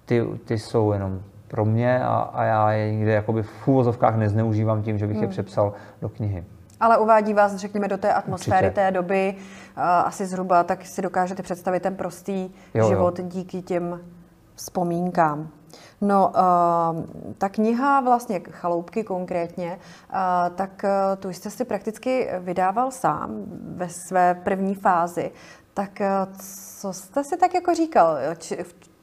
ty, 0.04 0.24
ty 0.44 0.58
jsou 0.58 0.92
jenom 0.92 1.20
pro 1.48 1.64
mě 1.64 2.04
a, 2.04 2.14
a 2.16 2.44
já 2.44 2.72
je 2.72 2.92
nikde 2.92 3.12
jakoby 3.12 3.42
v 3.42 3.68
úvozovkách 3.68 4.16
nezneužívám 4.16 4.82
tím, 4.82 4.98
že 4.98 5.06
bych 5.06 5.16
hmm. 5.16 5.24
je 5.24 5.28
přepsal 5.28 5.72
do 6.02 6.08
knihy. 6.08 6.44
Ale 6.80 6.98
uvádí 6.98 7.34
vás, 7.34 7.56
řekněme, 7.56 7.88
do 7.88 7.98
té 7.98 8.12
atmosféry 8.12 8.66
Určitě. 8.66 8.74
té 8.74 8.90
doby, 8.90 9.36
asi 9.76 10.26
zhruba, 10.26 10.64
tak 10.64 10.86
si 10.86 11.02
dokážete 11.02 11.42
představit 11.42 11.80
ten 11.80 11.96
prostý 11.96 12.50
jo, 12.74 12.88
život 12.88 13.18
jo. 13.18 13.24
díky 13.28 13.62
těm 13.62 14.00
vzpomínkám. 14.54 15.48
No, 16.00 16.32
ta 17.38 17.48
kniha 17.48 18.00
vlastně 18.00 18.40
Chaloupky 18.50 19.04
konkrétně, 19.04 19.78
tak 20.54 20.84
uh, 20.84 20.90
tu 21.18 21.28
jste 21.28 21.50
si 21.50 21.64
prakticky 21.64 22.30
vydával 22.38 22.90
sám 22.90 23.44
ve 23.76 23.88
své 23.88 24.34
první 24.34 24.74
fázi. 24.74 25.30
Tak 25.74 25.90
uh, 26.00 26.06
co 26.80 26.92
jste 26.92 27.24
si 27.24 27.36
tak 27.36 27.54
jako 27.54 27.74
říkal? 27.74 28.16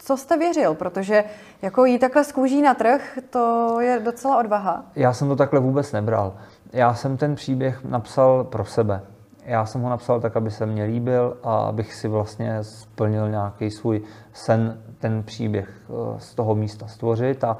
Co 0.03 0.17
jste 0.17 0.37
věřil? 0.37 0.75
Protože 0.75 1.23
jako 1.61 1.85
jít 1.85 1.99
takhle 1.99 2.23
z 2.23 2.31
kůží 2.31 2.61
na 2.61 2.73
trh, 2.73 3.19
to 3.29 3.77
je 3.79 3.99
docela 3.99 4.39
odvaha. 4.39 4.85
Já 4.95 5.13
jsem 5.13 5.27
to 5.27 5.35
takhle 5.35 5.59
vůbec 5.59 5.91
nebral 5.91 6.33
já 6.73 6.93
jsem 6.93 7.17
ten 7.17 7.35
příběh 7.35 7.83
napsal 7.83 8.43
pro 8.43 8.65
sebe. 8.65 9.01
Já 9.45 9.65
jsem 9.65 9.81
ho 9.81 9.89
napsal 9.89 10.21
tak, 10.21 10.37
aby 10.37 10.51
se 10.51 10.65
mně 10.65 10.83
líbil 10.83 11.37
a 11.43 11.55
abych 11.57 11.93
si 11.93 12.07
vlastně 12.07 12.63
splnil 12.63 13.29
nějaký 13.29 13.71
svůj 13.71 14.01
sen, 14.33 14.81
ten 14.99 15.23
příběh 15.23 15.69
eh, 15.89 16.19
z 16.19 16.35
toho 16.35 16.55
místa 16.55 16.87
stvořit. 16.87 17.43
A 17.43 17.57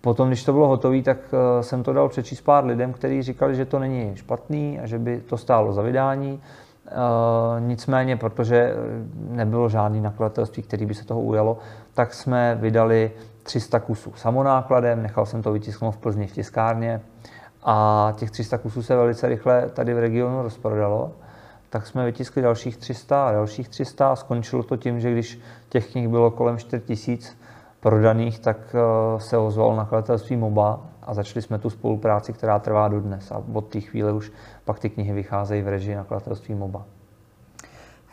potom, 0.00 0.28
když 0.28 0.44
to 0.44 0.52
bylo 0.52 0.68
hotové, 0.68 1.02
tak 1.02 1.18
eh, 1.32 1.62
jsem 1.62 1.82
to 1.82 1.92
dal 1.92 2.08
přečíst 2.08 2.40
pár 2.40 2.64
lidem, 2.64 2.92
kteří 2.92 3.22
říkali, 3.22 3.54
že 3.54 3.64
to 3.64 3.78
není 3.78 4.16
špatný 4.16 4.80
a 4.80 4.86
že 4.86 4.98
by 4.98 5.20
to 5.20 5.36
stálo 5.36 5.72
za 5.72 5.82
vydání. 5.82 6.42
Uh, 6.86 7.60
nicméně, 7.60 8.16
protože 8.16 8.74
nebylo 9.28 9.68
žádný 9.68 10.00
nakladatelství, 10.00 10.62
který 10.62 10.86
by 10.86 10.94
se 10.94 11.04
toho 11.04 11.20
ujalo, 11.20 11.58
tak 11.94 12.14
jsme 12.14 12.58
vydali 12.60 13.10
300 13.42 13.80
kusů 13.80 14.12
samonákladem, 14.16 15.02
nechal 15.02 15.26
jsem 15.26 15.42
to 15.42 15.52
vytisknout 15.52 15.94
v 15.94 15.98
Plzni 15.98 16.26
v 16.26 16.32
tiskárně. 16.32 17.00
A 17.62 18.12
těch 18.16 18.30
300 18.30 18.58
kusů 18.58 18.82
se 18.82 18.96
velice 18.96 19.28
rychle 19.28 19.68
tady 19.68 19.94
v 19.94 19.98
regionu 19.98 20.42
rozprodalo. 20.42 21.12
Tak 21.70 21.86
jsme 21.86 22.04
vytiskli 22.04 22.42
dalších 22.42 22.76
300 22.76 23.28
a 23.28 23.32
dalších 23.32 23.68
300 23.68 24.12
a 24.12 24.16
skončilo 24.16 24.62
to 24.62 24.76
tím, 24.76 25.00
že 25.00 25.12
když 25.12 25.40
těch 25.68 25.92
knih 25.92 26.08
bylo 26.08 26.30
kolem 26.30 26.58
4000 26.58 27.36
prodaných, 27.80 28.38
tak 28.38 28.56
eh, 28.74 29.20
se 29.20 29.38
ozval 29.38 29.76
nakladatelství 29.76 30.36
MOBA 30.36 30.80
a 31.06 31.14
začali 31.14 31.42
jsme 31.42 31.58
tu 31.58 31.70
spolupráci, 31.70 32.32
která 32.32 32.58
trvá 32.58 32.88
do 32.88 33.00
dnes. 33.00 33.30
A 33.30 33.42
od 33.52 33.68
té 33.68 33.80
chvíle 33.80 34.12
už 34.12 34.32
pak 34.64 34.78
ty 34.78 34.90
knihy 34.90 35.12
vycházejí 35.12 35.62
v 35.62 35.68
režii 35.68 35.96
nakladatelství 35.96 36.54
MOBA. 36.54 36.84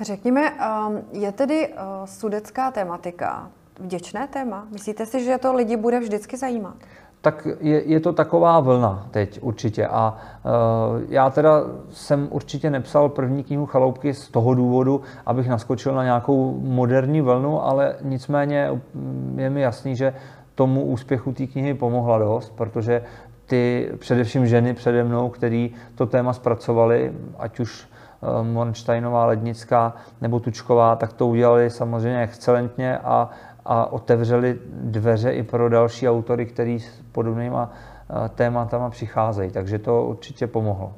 Řekněme, 0.01 0.49
ehm, 0.49 1.01
je 1.11 1.31
tedy 1.31 1.67
eh, 1.67 1.77
sudecká 2.05 2.71
tematika 2.71 3.51
vděčné 3.79 4.27
téma? 4.27 4.67
Myslíte 4.71 5.05
si, 5.05 5.23
že 5.23 5.37
to 5.37 5.53
lidi 5.53 5.77
bude 5.77 5.99
vždycky 5.99 6.37
zajímat? 6.37 6.75
tak 7.23 7.47
je, 7.59 7.83
je 7.83 7.99
to 7.99 8.13
taková 8.13 8.59
vlna 8.59 9.07
teď 9.11 9.39
určitě. 9.41 9.87
A 9.87 10.17
uh, 10.45 11.01
já 11.09 11.29
teda 11.29 11.51
jsem 11.89 12.27
určitě 12.31 12.69
nepsal 12.69 13.09
první 13.09 13.43
knihu 13.43 13.65
Chaloupky 13.65 14.13
z 14.13 14.29
toho 14.29 14.53
důvodu, 14.53 15.01
abych 15.25 15.49
naskočil 15.49 15.95
na 15.95 16.03
nějakou 16.03 16.59
moderní 16.59 17.21
vlnu, 17.21 17.63
ale 17.63 17.95
nicméně 18.01 18.69
mm, 18.93 19.35
je 19.39 19.49
mi 19.49 19.61
jasný, 19.61 19.95
že 19.95 20.13
tomu 20.55 20.83
úspěchu 20.83 21.31
té 21.31 21.47
knihy 21.47 21.73
pomohla 21.73 22.17
dost, 22.17 22.53
protože 22.55 23.01
ty 23.45 23.91
především 23.99 24.47
ženy 24.47 24.73
přede 24.73 25.03
mnou, 25.03 25.29
který 25.29 25.71
to 25.95 26.05
téma 26.05 26.33
zpracovali, 26.33 27.13
ať 27.39 27.59
už 27.59 27.87
uh, 28.21 28.47
Monsteinová, 28.47 29.25
Lednická 29.25 29.95
nebo 30.21 30.39
Tučková, 30.39 30.95
tak 30.95 31.13
to 31.13 31.27
udělali 31.27 31.69
samozřejmě 31.69 32.21
excelentně 32.21 32.97
a 32.97 33.29
a 33.65 33.91
otevřeli 33.91 34.59
dveře 34.65 35.31
i 35.31 35.43
pro 35.43 35.69
další 35.69 36.09
autory, 36.09 36.45
kteří 36.45 36.79
s 36.79 37.01
podobnýma 37.11 37.71
eh, 37.71 38.29
tématama 38.29 38.89
přicházejí. 38.89 39.51
Takže 39.51 39.79
to 39.79 40.05
určitě 40.05 40.47
pomohlo. 40.47 40.93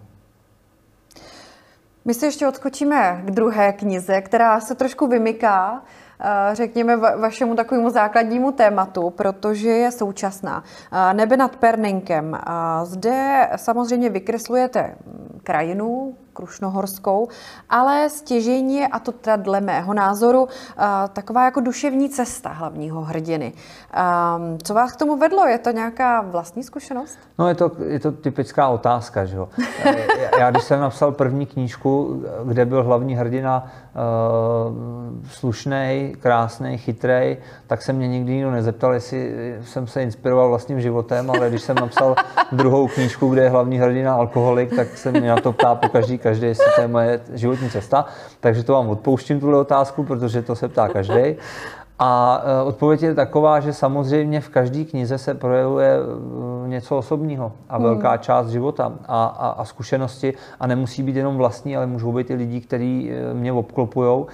My 2.06 2.14
se 2.14 2.26
ještě 2.26 2.48
odskočíme 2.48 3.22
k 3.26 3.32
druhé 3.32 3.74
knize, 3.74 4.22
která 4.22 4.60
se 4.60 4.76
trošku 4.76 5.08
vymyká 5.08 5.82
Eh, 5.82 6.05
řekněme, 6.54 6.98
vašemu 6.98 7.56
takovému 7.56 7.90
základnímu 7.90 8.52
tématu, 8.52 9.10
protože 9.10 9.70
je 9.70 9.92
současná. 9.92 10.64
Eh, 10.92 11.14
Nebe 11.14 11.38
nad 11.38 11.56
Perninkem. 11.56 12.38
Zde 12.84 13.50
samozřejmě 13.56 14.10
vykreslujete 14.10 14.96
krajinu, 15.44 16.16
Krušnohorskou, 16.36 17.28
ale 17.70 18.10
stěžení 18.10 18.78
je, 18.78 18.88
a 18.88 19.00
to 19.00 19.12
teda 19.12 19.36
dle 19.36 19.62
mého 19.62 19.94
názoru, 19.94 20.48
taková 21.14 21.46
jako 21.46 21.60
duševní 21.60 22.10
cesta 22.10 22.50
hlavního 22.50 23.02
hrdiny. 23.02 23.54
Co 24.64 24.74
vás 24.74 24.92
k 24.92 24.96
tomu 24.96 25.18
vedlo? 25.18 25.48
Je 25.48 25.58
to 25.58 25.72
nějaká 25.72 26.22
vlastní 26.22 26.64
zkušenost? 26.64 27.18
No 27.40 27.48
je 27.48 27.56
to, 27.56 27.72
je 27.88 28.00
to 28.00 28.12
typická 28.12 28.68
otázka, 28.68 29.26
že 29.26 29.36
jo. 29.36 29.50
Já 30.40 30.52
když 30.52 30.64
jsem 30.64 30.80
napsal 30.80 31.12
první 31.12 31.46
knížku, 31.46 32.24
kde 32.46 32.66
byl 32.66 32.84
hlavní 32.84 33.16
hrdina 33.16 33.68
slušný, 35.30 36.16
krásný, 36.20 36.78
chytrý, 36.78 37.38
tak 37.68 37.82
se 37.82 37.94
mě 37.94 38.08
nikdy 38.08 38.34
nikdo 38.34 38.52
nezeptal, 38.52 38.94
jestli 38.94 39.34
jsem 39.64 39.88
se 39.88 40.04
inspiroval 40.04 40.50
vlastním 40.50 40.82
životem, 40.82 41.32
ale 41.32 41.50
když 41.50 41.62
jsem 41.62 41.76
napsal 41.76 42.16
druhou 42.52 42.88
knížku, 42.88 43.30
kde 43.30 43.44
je 43.44 43.50
hlavní 43.50 43.78
hrdina 43.78 44.16
alkoholik, 44.16 44.76
tak 44.76 44.98
se 44.98 45.12
mě 45.12 45.30
na 45.30 45.36
to 45.36 45.52
ptá 45.52 45.76
po 45.76 45.90
každý 45.90 46.18
každý, 46.26 46.48
jestli 46.48 46.66
to 46.76 46.82
je 46.82 46.88
moje 46.88 47.22
životní 47.34 47.70
cesta. 47.70 48.06
Takže 48.40 48.64
to 48.64 48.74
vám 48.74 48.90
odpouštím, 48.90 49.40
tuhle 49.40 49.58
otázku, 49.58 50.04
protože 50.04 50.42
to 50.42 50.56
se 50.56 50.68
ptá 50.68 50.90
každý. 50.90 51.38
A 52.00 52.42
e, 52.46 52.62
odpověď 52.62 53.04
je 53.04 53.14
taková, 53.16 53.60
že 53.60 53.74
samozřejmě 53.74 54.42
v 54.42 54.50
každé 54.50 54.84
knize 54.84 55.18
se 55.18 55.34
projevuje 55.34 55.92
e, 55.94 56.68
něco 56.68 56.98
osobního 56.98 57.52
a 57.70 57.78
velká 57.78 58.10
hmm. 58.10 58.20
část 58.20 58.48
života 58.48 58.94
a, 59.06 59.26
a, 59.26 59.50
a 59.50 59.66
zkušenosti 59.66 60.34
a 60.60 60.68
nemusí 60.68 61.04
být 61.04 61.16
jenom 61.16 61.38
vlastní, 61.38 61.78
ale 61.78 61.86
můžou 61.86 62.12
být 62.12 62.30
i 62.30 62.36
lidi, 62.36 62.62
kteří 62.62 63.12
e, 63.12 63.34
mě 63.34 63.54
obklopují. 63.54 64.26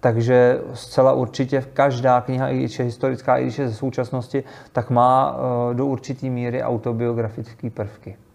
Takže 0.00 0.60
zcela 0.74 1.12
určitě 1.12 1.64
každá 1.72 2.20
kniha, 2.20 2.48
i 2.48 2.56
když 2.58 2.78
je 2.78 2.84
historická, 2.84 3.38
i 3.38 3.42
když 3.42 3.58
je 3.58 3.68
ze 3.68 3.74
současnosti, 3.74 4.44
tak 4.72 4.90
má 4.90 5.36
do 5.72 5.86
určité 5.86 6.26
míry 6.26 6.62
autobiografické 6.62 7.70
prvky. 7.70 8.27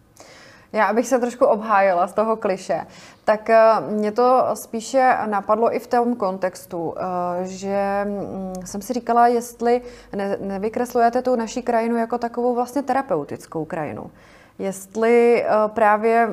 Já 0.73 0.85
abych 0.85 1.07
se 1.07 1.19
trošku 1.19 1.45
obhájila 1.45 2.07
z 2.07 2.13
toho 2.13 2.35
kliše, 2.35 2.81
tak 3.25 3.49
eh, 3.49 3.61
mě 3.89 4.11
to 4.11 4.45
spíše 4.53 5.17
napadlo 5.25 5.75
i 5.75 5.79
v 5.79 5.87
tom 5.87 6.15
kontextu, 6.15 6.95
eh, 6.97 7.45
že 7.45 8.05
mm, 8.05 8.65
jsem 8.65 8.81
si 8.81 8.93
říkala, 8.93 9.27
jestli 9.27 9.81
ne, 10.15 10.37
nevykreslujete 10.39 11.21
tu 11.21 11.35
naší 11.35 11.61
krajinu 11.61 11.97
jako 11.97 12.17
takovou 12.17 12.55
vlastně 12.55 12.81
terapeutickou 12.81 13.65
krajinu. 13.65 14.11
Jestli 14.59 15.43
eh, 15.43 15.47
právě 15.67 16.29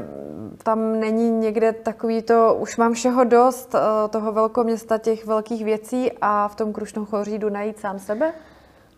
tam 0.62 1.00
není 1.00 1.30
někde 1.30 1.72
takový 1.72 2.22
to, 2.22 2.54
už 2.54 2.76
mám 2.76 2.92
všeho 2.92 3.24
dost, 3.24 3.74
toho 4.10 4.32
velkoměsta, 4.32 4.98
těch 4.98 5.26
velkých 5.26 5.64
věcí 5.64 6.12
a 6.20 6.48
v 6.48 6.54
tom 6.54 6.72
Krušnochoří 6.72 7.40
najít 7.50 7.78
sám 7.78 7.98
sebe? 7.98 8.32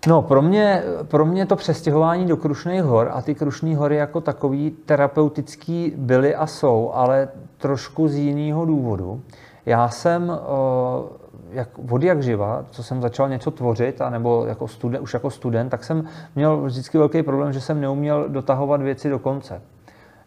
No, 0.07 0.23
pro 0.23 0.43
mě, 0.43 0.83
pro 1.03 1.27
mě 1.27 1.47
to 1.47 1.57
přestěhování 1.57 2.27
do 2.27 2.37
Krušných 2.37 2.83
hor 2.83 3.11
a 3.13 3.23
ty 3.23 3.35
Krušné 3.35 3.77
hory 3.77 3.97
jako 3.97 4.21
takový 4.21 4.71
terapeutický 4.71 5.93
byly 5.97 6.35
a 6.35 6.47
jsou, 6.47 6.91
ale 6.95 7.29
trošku 7.59 8.09
z 8.09 8.15
jiného 8.15 8.65
důvodu. 8.65 9.21
Já 9.67 9.89
jsem 9.89 10.33
jak, 11.51 11.69
od 11.91 12.03
jak 12.03 12.23
živa, 12.23 12.65
co 12.71 12.83
jsem 12.83 13.03
začal 13.03 13.29
něco 13.29 13.51
tvořit, 13.51 14.01
a 14.01 14.11
nebo 14.11 14.45
jako 14.47 14.69
student, 14.69 15.03
už 15.03 15.15
jako 15.15 15.31
student, 15.31 15.71
tak 15.71 15.85
jsem 15.85 16.05
měl 16.35 16.63
vždycky 16.63 16.99
velký 16.99 17.23
problém, 17.23 17.53
že 17.53 17.61
jsem 17.61 17.81
neuměl 17.81 18.29
dotahovat 18.29 18.83
věci 18.83 19.11
do 19.11 19.19
konce. 19.19 19.63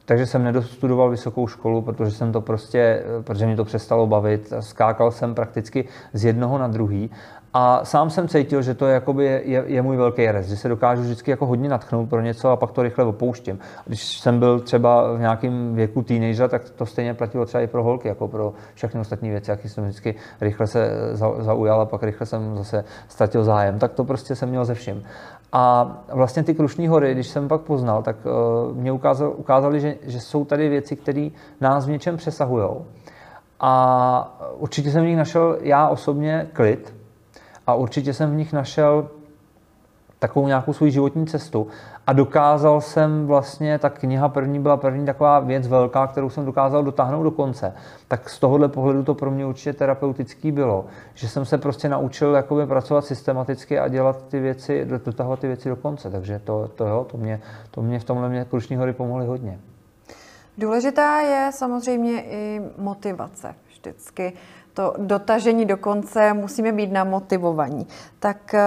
Takže 0.06 0.26
jsem 0.26 0.44
nedostudoval 0.44 1.10
vysokou 1.10 1.48
školu, 1.48 1.82
protože 1.82 2.12
jsem 2.12 2.32
to 2.32 2.42
prostě, 2.42 3.04
protože 3.22 3.46
mě 3.46 3.56
to 3.56 3.66
přestalo 3.66 4.08
bavit. 4.08 4.54
Skákal 4.60 5.12
jsem 5.12 5.36
prakticky 5.36 5.88
z 6.14 6.26
jednoho 6.26 6.58
na 6.58 6.68
druhý 6.68 7.12
a 7.58 7.86
sám 7.86 8.10
jsem 8.10 8.28
cítil, 8.28 8.62
že 8.62 8.74
to 8.74 8.86
je, 8.86 8.94
jakoby, 8.94 9.26
je, 9.26 9.64
je 9.68 9.82
můj 9.82 9.98
velký 9.98 10.32
rez, 10.32 10.48
že 10.48 10.58
se 10.58 10.70
dokážu 10.70 11.02
vždycky 11.02 11.32
jako 11.32 11.46
hodně 11.46 11.70
natchnout 11.70 12.10
pro 12.10 12.22
něco 12.22 12.50
a 12.50 12.56
pak 12.56 12.72
to 12.72 12.84
rychle 12.84 13.06
opouštím. 13.06 13.60
Když 13.86 14.20
jsem 14.20 14.40
byl 14.40 14.60
třeba 14.60 15.14
v 15.14 15.20
nějakém 15.20 15.76
věku 15.76 16.02
teenagera, 16.02 16.48
tak 16.48 16.70
to 16.70 16.86
stejně 16.86 17.14
platilo 17.14 17.46
třeba 17.46 17.62
i 17.62 17.68
pro 17.68 17.84
holky, 17.84 18.08
jako 18.08 18.28
pro 18.28 18.54
všechny 18.74 19.00
ostatní 19.00 19.30
věci, 19.30 19.52
jaký 19.52 19.70
jsem 19.70 19.84
vždycky 19.84 20.16
rychle 20.42 20.68
se 20.68 20.92
zaujal 21.38 21.82
a 21.82 21.86
pak 21.86 22.04
rychle 22.04 22.26
jsem 22.26 22.58
zase 22.58 22.86
ztratil 23.08 23.44
zájem. 23.44 23.80
Tak 23.80 23.94
to 23.94 24.04
prostě 24.04 24.36
jsem 24.36 24.50
měl 24.50 24.66
ze 24.66 24.74
vším. 24.74 25.04
A 25.52 25.92
vlastně 26.14 26.44
ty 26.44 26.54
Krušní 26.54 26.88
hory, 26.88 27.14
když 27.14 27.28
jsem 27.28 27.48
pak 27.48 27.62
poznal, 27.62 28.04
tak 28.04 28.16
uh, 28.26 28.76
mě 28.78 28.92
ukázal, 28.92 29.34
ukázali, 29.36 29.80
že, 29.80 29.96
že 30.02 30.20
jsou 30.20 30.46
tady 30.46 30.70
věci, 30.70 30.96
které 30.96 31.30
nás 31.62 31.86
v 31.86 31.90
něčem 31.90 32.18
přesahují. 32.18 32.70
A 33.60 34.54
určitě 34.58 34.92
jsem 34.92 35.04
v 35.04 35.08
nich 35.08 35.18
našel 35.18 35.58
já 35.62 35.88
osobně 35.88 36.48
klid, 36.54 37.05
a 37.68 37.74
určitě 37.74 38.14
jsem 38.14 38.32
v 38.32 38.36
nich 38.36 38.54
našel 38.54 39.10
takovou 40.20 40.48
nějakou 40.48 40.74
svou 40.74 40.88
životní 40.88 41.28
cestu 41.28 41.68
a 42.08 42.14
dokázal 42.14 42.82
jsem 42.82 43.28
vlastně, 43.28 43.80
ta 43.80 43.90
kniha 43.90 44.30
první 44.30 44.60
byla 44.60 44.78
první 44.78 45.06
taková 45.06 45.40
věc 45.40 45.68
velká, 45.68 46.08
kterou 46.08 46.30
jsem 46.30 46.46
dokázal 46.46 46.84
dotáhnout 46.84 47.24
do 47.24 47.32
konce. 47.32 47.74
Tak 48.08 48.30
z 48.30 48.40
tohohle 48.40 48.68
pohledu 48.68 49.04
to 49.04 49.14
pro 49.14 49.32
mě 49.32 49.46
určitě 49.46 49.74
terapeutický 49.74 50.52
bylo, 50.52 50.86
že 51.14 51.30
jsem 51.30 51.46
se 51.46 51.58
prostě 51.58 51.90
naučil 51.90 52.36
jakoby 52.36 52.68
pracovat 52.68 53.06
systematicky 53.06 53.80
a 53.80 53.88
dělat 53.88 54.28
ty 54.28 54.40
věci, 54.40 54.86
dotahovat 54.86 55.40
ty 55.40 55.48
věci 55.48 55.70
do 55.70 55.76
konce. 55.76 56.10
Takže 56.10 56.40
to, 56.40 56.68
to 56.76 56.88
jo, 56.88 57.08
to 57.12 57.18
mě, 57.18 57.42
to 57.72 57.82
mě 57.82 58.00
v 58.00 58.04
tomhle 58.04 58.30
mě 58.30 58.46
Krušní 58.46 58.76
hory 58.76 58.94
pomohly 58.94 59.26
hodně. 59.26 59.60
Důležitá 60.58 61.20
je 61.20 61.52
samozřejmě 61.54 62.24
i 62.24 62.62
motivace 62.78 63.56
vždycky 63.68 64.34
to 64.76 64.94
dotažení 64.98 65.66
do 65.66 65.78
konce 65.78 66.34
musíme 66.34 66.72
být 66.72 66.92
namotivovaní. 66.92 67.88
Tak 68.20 68.54
eh, 68.54 68.60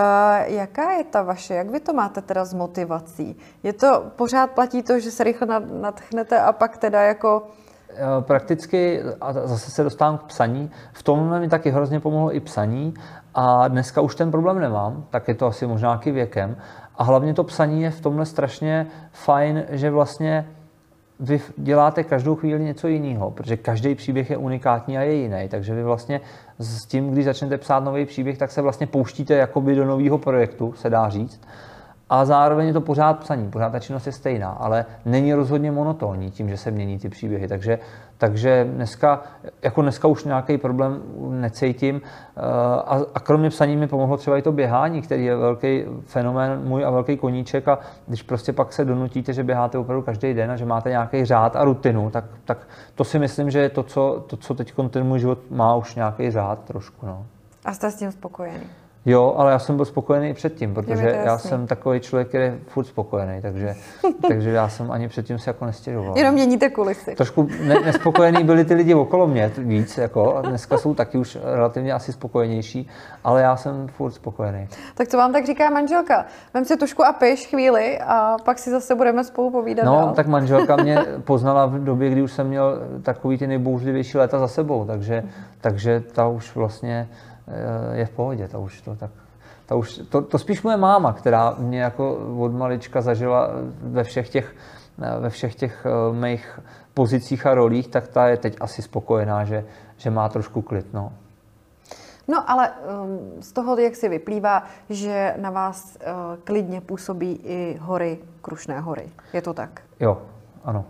jaká 0.46 0.92
je 0.92 1.04
ta 1.04 1.22
vaše? 1.22 1.54
Jak 1.54 1.70
vy 1.70 1.80
to 1.80 1.92
máte 1.92 2.22
teda 2.22 2.44
s 2.44 2.54
motivací? 2.54 3.36
Je 3.62 3.72
to, 3.72 4.04
pořád 4.16 4.50
platí 4.50 4.82
to, 4.82 5.00
že 5.00 5.10
se 5.10 5.24
rychle 5.24 5.60
nadchnete 5.80 6.40
a 6.40 6.52
pak 6.52 6.78
teda 6.78 7.02
jako 7.02 7.42
eh, 7.90 7.96
prakticky, 8.20 9.02
a 9.20 9.32
zase 9.32 9.70
se 9.70 9.84
dostávám 9.84 10.18
k 10.18 10.22
psaní, 10.22 10.70
v 10.92 11.02
tom 11.02 11.40
mi 11.40 11.48
taky 11.48 11.70
hrozně 11.70 12.00
pomohlo 12.00 12.34
i 12.34 12.40
psaní 12.40 12.94
a 13.34 13.68
dneska 13.68 14.00
už 14.00 14.14
ten 14.14 14.30
problém 14.30 14.58
nemám, 14.58 15.04
tak 15.10 15.28
je 15.28 15.34
to 15.34 15.46
asi 15.46 15.66
možná 15.66 16.00
i 16.04 16.10
věkem. 16.10 16.56
A 16.96 17.04
hlavně 17.04 17.34
to 17.34 17.44
psaní 17.44 17.82
je 17.82 17.90
v 17.90 18.00
tomhle 18.00 18.26
strašně 18.26 18.86
fajn, 19.12 19.64
že 19.68 19.90
vlastně 19.90 20.46
vy 21.20 21.40
děláte 21.56 22.04
každou 22.04 22.36
chvíli 22.36 22.64
něco 22.64 22.88
jiného, 22.88 23.30
protože 23.30 23.56
každý 23.56 23.94
příběh 23.94 24.30
je 24.30 24.36
unikátní 24.36 24.98
a 24.98 25.02
je 25.02 25.14
jiný. 25.14 25.48
Takže 25.48 25.74
vy 25.74 25.82
vlastně 25.82 26.20
s 26.58 26.86
tím, 26.86 27.10
když 27.10 27.24
začnete 27.24 27.58
psát 27.58 27.84
nový 27.84 28.06
příběh, 28.06 28.38
tak 28.38 28.50
se 28.50 28.62
vlastně 28.62 28.86
pouštíte 28.86 29.34
jakoby 29.34 29.74
do 29.74 29.84
nového 29.84 30.18
projektu, 30.18 30.74
se 30.76 30.90
dá 30.90 31.08
říct. 31.08 31.40
A 32.10 32.24
zároveň 32.24 32.66
je 32.66 32.72
to 32.72 32.80
pořád 32.80 33.18
psaní, 33.18 33.50
pořád 33.50 33.70
ta 33.70 33.80
činnost 33.80 34.06
je 34.06 34.12
stejná, 34.12 34.50
ale 34.50 34.86
není 35.04 35.34
rozhodně 35.34 35.72
monotónní 35.72 36.30
tím, 36.30 36.48
že 36.48 36.56
se 36.56 36.70
mění 36.70 36.98
ty 36.98 37.08
příběhy. 37.08 37.48
Takže, 37.48 37.78
takže 38.18 38.68
dneska, 38.74 39.22
jako 39.62 39.82
dneska 39.82 40.08
už 40.08 40.24
nějaký 40.24 40.58
problém 40.58 41.02
necítím. 41.30 42.00
Eh, 42.04 42.40
a, 42.84 43.00
a 43.14 43.20
kromě 43.20 43.50
psaní 43.50 43.76
mi 43.76 43.86
pomohlo 43.86 44.16
třeba 44.16 44.38
i 44.38 44.42
to 44.42 44.52
běhání, 44.52 45.02
který 45.02 45.24
je 45.24 45.36
velký 45.36 45.84
fenomén 46.02 46.60
můj 46.64 46.84
a 46.84 46.90
velký 46.90 47.16
koníček. 47.16 47.68
A 47.68 47.78
když 48.06 48.22
prostě 48.22 48.52
pak 48.52 48.72
se 48.72 48.84
donutíte, 48.84 49.32
že 49.32 49.44
běháte 49.44 49.78
opravdu 49.78 50.02
každý 50.02 50.34
den 50.34 50.50
a 50.50 50.56
že 50.56 50.64
máte 50.64 50.90
nějaký 50.90 51.24
řád 51.24 51.56
a 51.56 51.64
rutinu, 51.64 52.10
tak, 52.10 52.24
tak 52.44 52.58
to 52.94 53.04
si 53.04 53.18
myslím, 53.18 53.50
že 53.50 53.58
je 53.58 53.68
to, 53.68 53.82
co, 53.82 54.24
to, 54.26 54.36
co 54.36 54.54
teď 54.54 54.74
ten 54.90 55.04
můj 55.04 55.18
život 55.18 55.38
má 55.50 55.74
už 55.74 55.94
nějaký 55.94 56.30
řád 56.30 56.64
trošku. 56.64 57.06
No. 57.06 57.26
A 57.64 57.72
jste 57.72 57.90
s 57.90 57.96
tím 57.96 58.12
spokojený? 58.12 58.66
Jo, 59.08 59.34
ale 59.36 59.52
já 59.52 59.58
jsem 59.58 59.76
byl 59.76 59.84
spokojený 59.84 60.28
i 60.28 60.34
předtím, 60.34 60.74
protože 60.74 61.20
já 61.24 61.38
jsem 61.38 61.66
takový 61.66 62.00
člověk, 62.00 62.28
který 62.28 62.44
je 62.44 62.58
furt 62.66 62.84
spokojený, 62.84 63.42
takže, 63.42 63.74
takže 64.28 64.50
já 64.50 64.68
jsem 64.68 64.90
ani 64.90 65.08
předtím 65.08 65.38
si 65.38 65.48
jako 65.48 65.66
nestěžoval. 65.66 66.18
Jenom 66.18 66.34
měníte 66.34 66.70
kulisy. 66.70 67.14
Trošku 67.14 67.48
ne, 67.60 67.80
nespokojený 67.80 68.44
byli 68.44 68.64
ty 68.64 68.74
lidi 68.74 68.94
okolo 68.94 69.26
mě 69.26 69.52
víc, 69.58 69.98
jako, 69.98 70.36
a 70.36 70.42
dneska 70.42 70.78
jsou 70.78 70.94
taky 70.94 71.18
už 71.18 71.38
relativně 71.42 71.92
asi 71.92 72.12
spokojenější, 72.12 72.88
ale 73.24 73.42
já 73.42 73.56
jsem 73.56 73.88
furt 73.88 74.10
spokojený. 74.12 74.68
Tak 74.94 75.08
co 75.08 75.16
vám 75.16 75.32
tak 75.32 75.46
říká 75.46 75.70
manželka? 75.70 76.26
Vem 76.54 76.64
si 76.64 76.76
tušku 76.76 77.04
a 77.04 77.12
piš 77.12 77.46
chvíli 77.46 77.98
a 77.98 78.36
pak 78.44 78.58
si 78.58 78.70
zase 78.70 78.94
budeme 78.94 79.24
spolu 79.24 79.50
povídat 79.50 79.84
No, 79.86 79.92
dál. 79.96 80.12
tak 80.14 80.26
manželka 80.26 80.76
mě 80.76 80.98
poznala 81.24 81.66
v 81.66 81.84
době, 81.84 82.10
kdy 82.10 82.22
už 82.22 82.32
jsem 82.32 82.46
měl 82.46 82.78
takový 83.02 83.38
ty 83.38 83.46
nejbouřlivější 83.46 84.18
léta 84.18 84.38
za 84.38 84.48
sebou, 84.48 84.84
takže, 84.84 85.22
takže 85.60 86.02
ta 86.12 86.28
už 86.28 86.54
vlastně 86.56 87.08
je 87.92 88.06
v 88.06 88.10
pohodě, 88.10 88.48
to 88.48 88.60
už 88.60 88.80
to 88.80 88.96
tak 88.96 89.10
ta 89.68 89.74
už, 89.74 90.00
to, 90.08 90.22
to 90.22 90.38
spíš 90.38 90.62
moje 90.62 90.76
máma, 90.76 91.12
která 91.12 91.54
mě 91.58 91.80
jako 91.80 92.16
od 92.38 92.52
malička 92.52 93.00
zažila 93.00 93.50
ve 93.80 94.04
všech 94.04 94.28
těch, 94.28 94.54
ve 95.20 95.30
všech 95.30 95.54
těch 95.54 95.86
eh, 95.86 96.12
mých 96.12 96.60
pozicích 96.94 97.46
a 97.46 97.54
rolích, 97.54 97.88
tak 97.88 98.08
ta 98.08 98.28
je 98.28 98.36
teď 98.36 98.56
asi 98.60 98.82
spokojená, 98.82 99.44
že, 99.44 99.64
že 99.96 100.10
má 100.10 100.28
trošku 100.28 100.62
klid. 100.62 100.86
No. 100.92 101.12
No 102.28 102.50
ale 102.50 102.70
um, 102.70 103.42
z 103.42 103.52
toho, 103.52 103.78
jak 103.78 103.96
si 103.96 104.08
vyplývá, 104.08 104.62
že 104.90 105.34
na 105.36 105.50
vás 105.50 105.96
uh, 105.96 106.12
klidně 106.44 106.80
působí 106.80 107.40
i 107.44 107.78
hory, 107.80 108.18
Krušné 108.40 108.80
hory. 108.80 109.08
Je 109.32 109.42
to 109.42 109.54
tak? 109.54 109.80
Jo, 110.00 110.22
ano. 110.64 110.84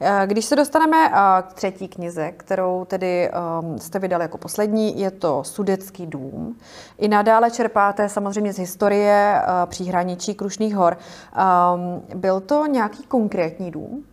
Eh, 0.00 0.26
když 0.26 0.44
se 0.44 0.56
dostaneme 0.56 0.96
eh, 1.08 1.42
k 1.42 1.52
třetí 1.52 1.88
knize, 1.88 2.32
kterou 2.32 2.84
tedy 2.84 3.30
ehm, 3.32 3.78
jste 3.78 3.98
vydali 3.98 4.24
jako 4.24 4.38
poslední, 4.38 5.00
je 5.00 5.10
to 5.10 5.44
Sudecký 5.44 6.06
dům. 6.06 6.56
I 6.98 7.08
nadále 7.08 7.50
čerpáte 7.50 8.08
samozřejmě 8.08 8.52
z 8.52 8.58
historie 8.58 9.42
eh, 9.42 9.66
příhraničí 9.66 10.34
Krušných 10.34 10.74
hor. 10.74 10.96
Ehm, 11.36 12.02
byl 12.14 12.40
to 12.40 12.66
nějaký 12.66 13.02
konkrétní 13.02 13.70
dům? 13.70 14.04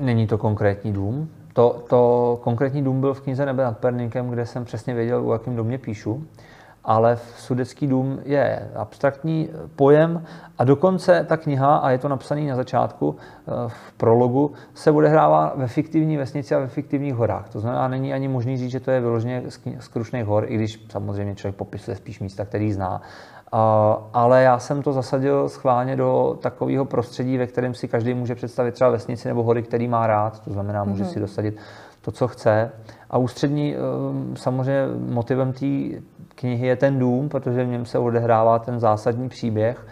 Není 0.00 0.26
to 0.26 0.38
konkrétní 0.38 0.92
dům. 0.92 1.28
To, 1.52 1.84
to 1.88 2.40
konkrétní 2.42 2.82
dům 2.82 3.00
byl 3.00 3.14
v 3.14 3.20
knize 3.20 3.46
Nebe 3.46 3.64
nad 3.64 3.78
Perníkem, 3.78 4.30
kde 4.30 4.46
jsem 4.46 4.64
přesně 4.64 4.94
věděl, 4.94 5.28
o 5.28 5.32
jakém 5.32 5.56
domě 5.56 5.78
píšu 5.78 6.26
ale 6.84 7.16
v 7.16 7.40
Sudecký 7.40 7.86
dům 7.86 8.18
je 8.24 8.70
abstraktní 8.76 9.48
pojem 9.76 10.24
a 10.58 10.64
dokonce 10.64 11.26
ta 11.28 11.36
kniha, 11.36 11.76
a 11.76 11.90
je 11.90 11.98
to 11.98 12.08
napsané 12.08 12.40
na 12.40 12.56
začátku 12.56 13.16
eh, 13.16 13.52
v 13.68 13.92
prologu, 13.92 14.52
se 14.74 14.90
odehrává 14.90 15.52
ve 15.56 15.66
fiktivní 15.66 16.16
vesnici 16.16 16.54
a 16.54 16.58
ve 16.58 16.66
fiktivních 16.66 17.14
horách. 17.14 17.48
To 17.48 17.60
znamená, 17.60 17.88
není 17.88 18.12
ani 18.12 18.28
možný 18.28 18.56
říct, 18.56 18.70
že 18.70 18.80
to 18.80 18.90
je 18.90 19.00
vyloženě 19.00 19.42
z 19.78 19.88
Krušných 19.88 20.24
hor, 20.24 20.44
i 20.48 20.54
když 20.54 20.86
samozřejmě 20.90 21.34
člověk 21.34 21.56
popisuje 21.56 21.96
spíš 21.96 22.20
místa, 22.20 22.44
který 22.44 22.72
zná. 22.72 23.02
Ale 24.12 24.42
já 24.42 24.58
jsem 24.58 24.82
to 24.82 24.92
zasadil 24.92 25.48
schválně 25.48 25.96
do 25.96 26.38
takového 26.42 26.84
prostředí, 26.84 27.38
ve 27.38 27.46
kterém 27.46 27.74
si 27.74 27.88
každý 27.88 28.14
může 28.14 28.34
představit 28.34 28.72
třeba 28.72 28.90
vesnici 28.90 29.28
nebo 29.28 29.42
hory, 29.42 29.62
který 29.62 29.88
má 29.88 30.06
rád. 30.06 30.40
To 30.40 30.50
znamená, 30.50 30.84
může 30.84 31.04
mm-hmm. 31.04 31.12
si 31.12 31.20
dosadit 31.20 31.56
to, 32.02 32.12
co 32.12 32.28
chce. 32.28 32.72
A 33.10 33.18
ústřední 33.18 33.74
eh, 33.74 33.78
samozřejmě 34.36 34.86
motivem 35.08 35.52
té 35.52 35.66
knihy 36.34 36.66
je 36.66 36.76
ten 36.76 36.98
dům, 36.98 37.28
protože 37.28 37.64
v 37.64 37.68
něm 37.68 37.86
se 37.86 37.98
odehrává 37.98 38.58
ten 38.58 38.80
zásadní 38.80 39.28
příběh, 39.28 39.86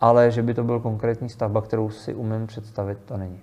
ale 0.00 0.30
že 0.30 0.42
by 0.42 0.54
to 0.54 0.64
byl 0.64 0.80
konkrétní 0.80 1.28
stavba, 1.28 1.62
kterou 1.62 1.90
si 1.90 2.14
umím 2.14 2.46
představit, 2.46 2.98
to 3.04 3.16
není. 3.16 3.40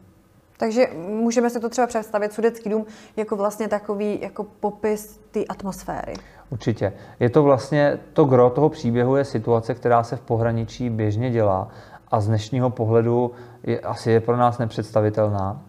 Takže 0.58 0.88
můžeme 1.08 1.50
si 1.50 1.60
to 1.60 1.70
třeba 1.70 1.88
představit, 1.88 2.34
Sudecký 2.34 2.70
dům, 2.70 2.86
jako 3.18 3.36
vlastně 3.36 3.68
takový 3.68 4.22
jako 4.22 4.44
popis 4.44 5.20
té 5.32 5.46
atmosféry. 5.46 6.14
Určitě. 6.50 6.94
Je 7.20 7.30
to 7.30 7.44
vlastně, 7.44 8.00
to 8.14 8.26
gro 8.26 8.50
toho 8.50 8.70
příběhu 8.70 9.16
je 9.16 9.26
situace, 9.26 9.74
která 9.74 10.04
se 10.04 10.16
v 10.16 10.22
pohraničí 10.22 10.90
běžně 10.90 11.32
dělá 11.32 11.68
a 12.12 12.20
z 12.20 12.28
dnešního 12.28 12.70
pohledu 12.70 13.32
je, 13.64 13.80
asi 13.80 14.12
je 14.12 14.20
pro 14.20 14.38
nás 14.38 14.58
nepředstavitelná, 14.58 15.62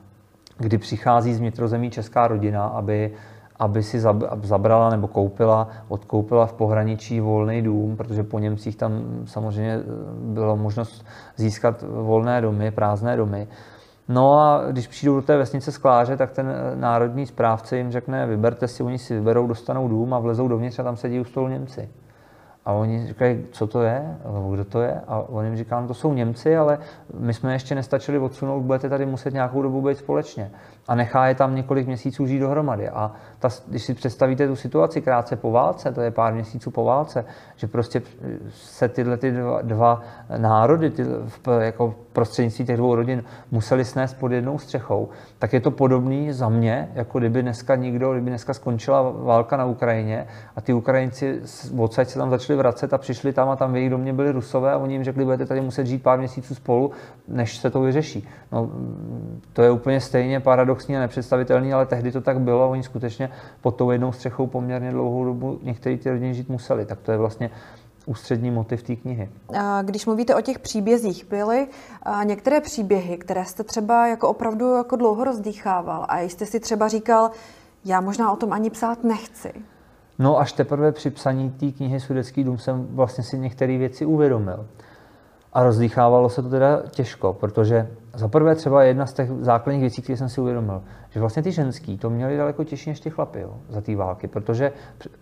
kdy 0.59 0.79
přichází 0.79 1.35
z 1.35 1.39
vnitrozemí 1.39 1.91
česká 1.91 2.29
rodina, 2.29 2.67
aby 2.67 3.13
aby 3.59 3.83
si 3.83 4.01
zabrala 4.43 4.91
nebo 4.91 5.09
koupila, 5.09 5.69
odkoupila 5.89 6.47
v 6.47 6.53
pohraničí 6.53 7.21
volný 7.21 7.63
dům, 7.63 7.97
protože 7.97 8.23
po 8.23 8.39
Němcích 8.39 8.77
tam 8.77 9.03
samozřejmě 9.25 9.75
eh, 9.75 9.83
byla 10.19 10.55
možnost 10.55 11.05
získat 11.37 11.85
volné 11.89 12.41
domy, 12.41 12.71
prázdné 12.71 13.17
domy. 13.17 13.49
No 14.09 14.41
a 14.41 14.63
když 14.71 14.87
přijdou 14.87 15.15
do 15.15 15.23
té 15.23 15.37
vesnice 15.37 15.73
Skláře, 15.73 16.17
tak 16.17 16.31
ten 16.31 16.49
eh, 16.49 16.77
národní 16.77 17.27
správce 17.27 17.77
jim 17.77 17.93
řekne, 17.93 18.27
vyberte 18.27 18.69
si, 18.69 18.83
oni 18.83 18.99
si 18.99 19.15
vyberou, 19.15 19.47
dostanou 19.47 19.89
dům 19.89 20.15
a 20.15 20.19
vlezou 20.19 20.49
dovnitř 20.49 20.79
a 20.79 20.83
tam 20.83 20.97
sedí 20.97 21.21
u 21.21 21.25
stolu 21.25 21.49
Němci. 21.49 21.89
A 22.67 22.73
oni 22.73 23.07
říkají, 23.07 23.47
co 23.53 23.67
to 23.67 23.83
je, 23.83 24.17
kdo 24.53 24.65
to 24.65 24.81
je? 24.81 25.01
A 25.09 25.19
on 25.19 25.45
jim 25.45 25.57
říká, 25.57 25.81
no 25.81 25.89
to 25.89 25.95
jsou 25.95 26.13
Němci, 26.13 26.57
ale 26.57 26.79
my 27.19 27.35
jsme 27.35 27.53
ještě 27.53 27.75
nestačili 27.75 28.19
odsunout, 28.19 28.61
budete 28.61 28.89
tady 28.89 29.07
muset 29.07 29.35
nějakou 29.35 29.63
dobu 29.63 29.83
být 29.83 29.99
společně 29.99 30.51
a 30.89 30.95
nechá 30.95 31.27
je 31.27 31.35
tam 31.35 31.55
několik 31.55 31.87
měsíců 31.87 32.27
žít 32.27 32.39
dohromady. 32.39 32.89
A 32.89 33.13
ta, 33.39 33.49
když 33.67 33.83
si 33.83 33.95
představíte 33.95 34.49
tu 34.49 34.57
situaci 34.57 35.03
krátce 35.03 35.37
po 35.37 35.51
válce, 35.51 35.93
to 35.93 36.01
je 36.01 36.11
pár 36.11 36.35
měsíců 36.35 36.71
po 36.71 36.85
válce, 36.85 37.25
že 37.57 37.67
prostě 37.67 38.03
se 38.51 38.89
tyhle 38.89 39.17
ty 39.17 39.31
dva, 39.31 39.63
dva 39.63 40.03
národy 40.37 40.91
ty, 40.91 41.07
jako 41.61 41.95
prostřednictví 42.13 42.65
těch 42.65 42.77
dvou 42.77 42.95
rodin 42.95 43.25
museli 43.51 43.85
snést 43.85 44.19
pod 44.19 44.33
jednou 44.33 44.59
střechou, 44.59 45.09
tak 45.39 45.53
je 45.53 45.61
to 45.61 45.71
podobný 45.71 46.33
za 46.33 46.49
mě, 46.49 46.89
jako 46.95 47.19
kdyby 47.19 47.43
dneska 47.43 47.75
nikdo, 47.77 48.13
kdyby 48.13 48.31
dneska 48.31 48.55
skončila 48.55 49.03
válka 49.03 49.57
na 49.57 49.65
Ukrajině 49.65 50.27
a 50.57 50.61
ty 50.61 50.73
Ukrajinci 50.73 51.41
odsaď 51.79 52.09
se 52.09 52.19
tam 52.19 52.31
začali 52.31 52.57
vracet 52.57 52.95
a 52.95 52.99
přišli 52.99 53.33
tam 53.33 53.49
a 53.49 53.57
tam 53.57 53.73
v 53.73 53.77
jejich 53.77 53.91
domě 53.91 54.13
byli 54.13 54.33
Rusové 54.33 54.73
a 54.73 54.79
oni 54.79 54.95
jim 54.95 55.05
řekli, 55.05 55.25
budete 55.25 55.47
tady 55.47 55.61
muset 55.61 55.87
žít 55.87 56.03
pár 56.03 56.19
měsíců 56.19 56.55
spolu, 56.55 56.91
než 57.29 57.57
se 57.57 57.71
to 57.71 57.81
vyřeší. 57.81 58.29
No, 58.53 58.71
to 59.53 59.63
je 59.63 59.71
úplně 59.71 60.01
stejně 60.01 60.41
paradoxní 60.77 60.97
a 60.97 61.01
nepředstavitelný, 61.01 61.73
ale 61.73 61.87
tehdy 61.87 62.13
to 62.13 62.21
tak 62.21 62.41
bylo 62.41 62.63
a 62.63 62.67
oni 62.67 62.83
skutečně 62.83 63.31
pod 63.61 63.77
tou 63.77 63.91
jednou 63.91 64.13
střechou 64.13 64.47
poměrně 64.47 64.91
dlouhou 64.91 65.25
dobu 65.25 65.59
některé 65.63 65.97
ty 65.97 66.11
rodiny 66.11 66.35
žít 66.35 66.49
museli. 66.49 66.87
Tak 66.87 67.01
to 67.01 67.13
je 67.13 67.19
vlastně 67.19 67.51
ústřední 68.07 68.51
motiv 68.51 68.83
té 68.83 68.97
knihy. 68.97 69.29
Když 69.83 70.07
mluvíte 70.07 70.35
o 70.35 70.41
těch 70.41 70.59
příbězích, 70.59 71.29
byly 71.31 71.67
některé 72.25 72.61
příběhy, 72.61 73.17
které 73.19 73.45
jste 73.45 73.65
třeba 73.65 74.07
jako 74.07 74.29
opravdu 74.29 74.75
jako 74.75 74.97
dlouho 74.97 75.25
rozdýchával 75.25 76.07
a 76.09 76.21
jste 76.21 76.47
si 76.47 76.61
třeba 76.61 76.89
říkal, 76.89 77.31
já 77.85 78.01
možná 78.01 78.33
o 78.33 78.37
tom 78.37 78.53
ani 78.53 78.71
psát 78.71 79.05
nechci. 79.05 79.53
No 80.19 80.39
až 80.39 80.53
teprve 80.53 80.93
při 80.93 81.11
psaní 81.11 81.51
té 81.51 81.73
knihy 81.73 82.01
Sudecký 82.01 82.45
dům 82.45 82.59
jsem 82.59 82.87
vlastně 82.91 83.25
si 83.25 83.39
některé 83.39 83.79
věci 83.79 84.07
uvědomil. 84.07 84.67
A 85.53 85.63
rozdýchávalo 85.63 86.29
se 86.29 86.43
to 86.43 86.49
teda 86.49 86.83
těžko, 86.91 87.33
protože 87.33 87.89
za 88.17 88.29
prvé 88.29 88.55
třeba 88.55 88.83
jedna 88.83 89.07
z 89.07 89.13
těch 89.13 89.31
základních 89.31 89.81
věcí, 89.81 90.03
které 90.03 90.17
jsem 90.17 90.29
si 90.29 90.41
uvědomil, 90.41 90.83
že 91.11 91.21
vlastně 91.21 91.43
ty 91.43 91.53
ženský 91.53 91.99
to 91.99 92.11
měli 92.11 92.37
daleko 92.37 92.65
těžší 92.65 92.91
než 92.91 93.01
ty 93.01 93.11
chlapy 93.11 93.41
jo, 93.41 93.57
za 93.69 93.81
té 93.81 93.97
války, 93.97 94.27
protože, 94.27 94.73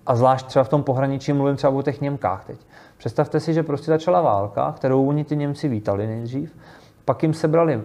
a 0.07 0.17
zvlášť 0.17 0.47
třeba 0.47 0.65
v 0.65 0.69
tom 0.69 0.83
pohraničí, 0.83 1.33
mluvím 1.33 1.57
třeba 1.57 1.73
o 1.73 1.83
těch 1.83 2.01
Němkách 2.01 2.45
teď. 2.45 2.67
Představte 2.97 3.41
si, 3.41 3.55
že 3.55 3.63
prostě 3.63 3.91
začala 3.91 4.21
válka, 4.21 4.73
kterou 4.73 5.07
oni 5.07 5.25
ty 5.25 5.37
Němci 5.37 5.69
vítali 5.69 6.07
nejdřív, 6.07 6.57
pak 7.05 7.23
jim 7.23 7.35
sebrali 7.35 7.83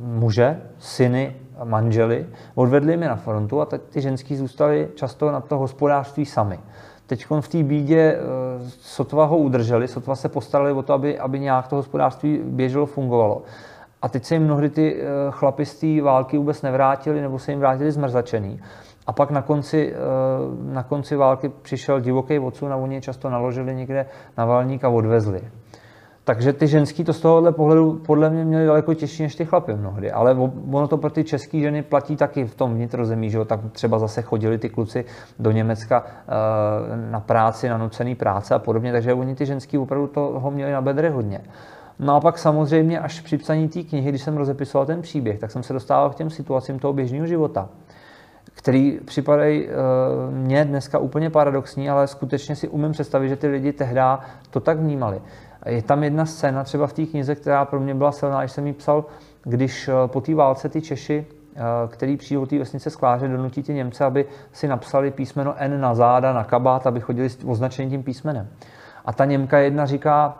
muže, 0.00 0.62
syny, 0.78 1.36
manžely, 1.64 2.26
odvedli 2.54 2.96
mi 2.96 3.06
na 3.06 3.16
frontu 3.16 3.60
a 3.60 3.66
teď 3.66 3.82
ty 3.82 4.00
ženský 4.00 4.36
zůstali 4.36 4.88
často 4.94 5.32
na 5.32 5.40
to 5.40 5.58
hospodářství 5.58 6.26
sami 6.26 6.58
teď 7.10 7.26
v 7.40 7.48
té 7.48 7.62
bídě 7.62 7.98
eh, 7.98 8.18
sotva 8.80 9.24
ho 9.24 9.38
udrželi, 9.38 9.88
sotva 9.88 10.16
se 10.16 10.28
postarali 10.28 10.72
o 10.72 10.82
to, 10.82 10.92
aby, 10.92 11.18
aby 11.18 11.40
nějak 11.40 11.68
to 11.68 11.76
hospodářství 11.76 12.40
běželo, 12.44 12.86
fungovalo. 12.86 13.42
A 14.02 14.08
teď 14.08 14.24
se 14.24 14.34
jim 14.34 14.44
mnohdy 14.44 14.70
ty 14.70 14.96
eh, 14.96 15.06
chlapi 15.30 15.66
z 15.66 15.74
té 15.80 16.02
války 16.02 16.38
vůbec 16.38 16.62
nevrátili, 16.62 17.20
nebo 17.20 17.38
se 17.38 17.52
jim 17.52 17.60
vrátili 17.60 17.92
zmrzačený. 17.92 18.60
A 19.06 19.12
pak 19.12 19.30
na 19.30 19.42
konci, 19.42 19.94
eh, 19.94 20.72
na 20.72 20.82
konci 20.82 21.16
války 21.16 21.48
přišel 21.62 22.00
divoký 22.00 22.38
odsun 22.38 22.72
a 22.72 22.76
oni 22.76 22.94
je 22.94 23.00
často 23.00 23.30
naložili 23.30 23.74
někde 23.74 24.06
na 24.38 24.44
valník 24.44 24.84
a 24.84 24.88
odvezli. 24.88 25.40
Takže 26.24 26.52
ty 26.52 26.66
ženský 26.66 27.04
to 27.04 27.12
z 27.12 27.20
tohohle 27.20 27.52
pohledu 27.52 28.00
podle 28.06 28.30
mě 28.30 28.44
měly 28.44 28.66
daleko 28.66 28.94
těžší 28.94 29.22
než 29.22 29.34
ty 29.34 29.44
chlapy 29.44 29.74
mnohdy. 29.74 30.12
Ale 30.12 30.36
ono 30.70 30.88
to 30.88 30.96
pro 30.96 31.10
ty 31.10 31.24
české 31.24 31.60
ženy 31.60 31.82
platí 31.82 32.16
taky 32.16 32.44
v 32.44 32.54
tom 32.54 32.74
vnitrozemí, 32.74 33.30
že 33.30 33.38
jo? 33.38 33.44
tak 33.44 33.60
třeba 33.72 33.98
zase 33.98 34.22
chodili 34.22 34.58
ty 34.58 34.68
kluci 34.68 35.04
do 35.38 35.50
Německa 35.50 36.04
eh, 36.06 37.10
na 37.10 37.20
práci, 37.20 37.68
na 37.68 37.78
nucený 37.78 38.14
práce 38.14 38.54
a 38.54 38.58
podobně, 38.58 38.92
takže 38.92 39.14
oni 39.14 39.34
ty 39.34 39.46
ženský 39.46 39.78
opravdu 39.78 40.06
toho 40.06 40.50
měli 40.50 40.72
na 40.72 40.80
bedře 40.80 41.10
hodně. 41.10 41.40
No 42.02 42.14
a 42.16 42.20
pak 42.20 42.38
samozřejmě 42.38 43.00
až 43.00 43.20
při 43.20 43.38
psaní 43.38 43.68
té 43.68 43.82
knihy, 43.82 44.08
když 44.08 44.22
jsem 44.22 44.36
rozepisoval 44.36 44.86
ten 44.86 45.02
příběh, 45.02 45.38
tak 45.38 45.50
jsem 45.50 45.62
se 45.62 45.72
dostával 45.72 46.10
k 46.10 46.14
těm 46.14 46.30
situacím 46.30 46.78
toho 46.78 46.92
běžného 46.92 47.26
života, 47.26 47.68
který 48.54 49.00
připadají 49.04 49.66
uh, 49.66 49.72
mně 50.34 50.64
dneska 50.64 50.98
úplně 50.98 51.30
paradoxní, 51.30 51.90
ale 51.90 52.06
skutečně 52.06 52.56
si 52.56 52.68
umím 52.68 52.92
představit, 52.92 53.28
že 53.28 53.36
ty 53.36 53.46
lidi 53.46 53.72
tehdy 53.72 54.00
to 54.50 54.60
tak 54.60 54.78
vnímali. 54.78 55.20
Je 55.66 55.82
tam 55.82 56.02
jedna 56.02 56.26
scéna 56.26 56.64
třeba 56.64 56.86
v 56.86 56.92
té 56.92 57.06
knize, 57.06 57.34
která 57.34 57.64
pro 57.64 57.80
mě 57.80 57.94
byla 57.94 58.12
silná, 58.12 58.40
když 58.40 58.52
jsem 58.52 58.66
ji 58.66 58.72
psal, 58.72 59.04
když 59.42 59.88
eh, 59.88 59.92
po 60.06 60.20
té 60.20 60.34
válce 60.34 60.68
ty 60.68 60.82
Češi, 60.82 61.26
eh, 61.56 61.60
který 61.88 62.16
přijdou 62.16 62.46
té 62.46 62.58
vesnice 62.58 62.90
Skláře, 62.90 63.28
donutí 63.28 63.62
ty 63.62 63.74
Němce, 63.74 64.04
aby 64.04 64.24
si 64.52 64.68
napsali 64.68 65.10
písmeno 65.10 65.54
N 65.56 65.80
na 65.80 65.94
záda, 65.94 66.32
na 66.32 66.44
kabát, 66.44 66.86
aby 66.86 67.00
chodili 67.00 67.28
s 67.28 67.44
označením 67.44 67.90
tím 67.90 68.02
písmenem. 68.02 68.48
A 69.04 69.12
ta 69.12 69.24
Němka 69.24 69.58
jedna 69.58 69.86
říká, 69.86 70.38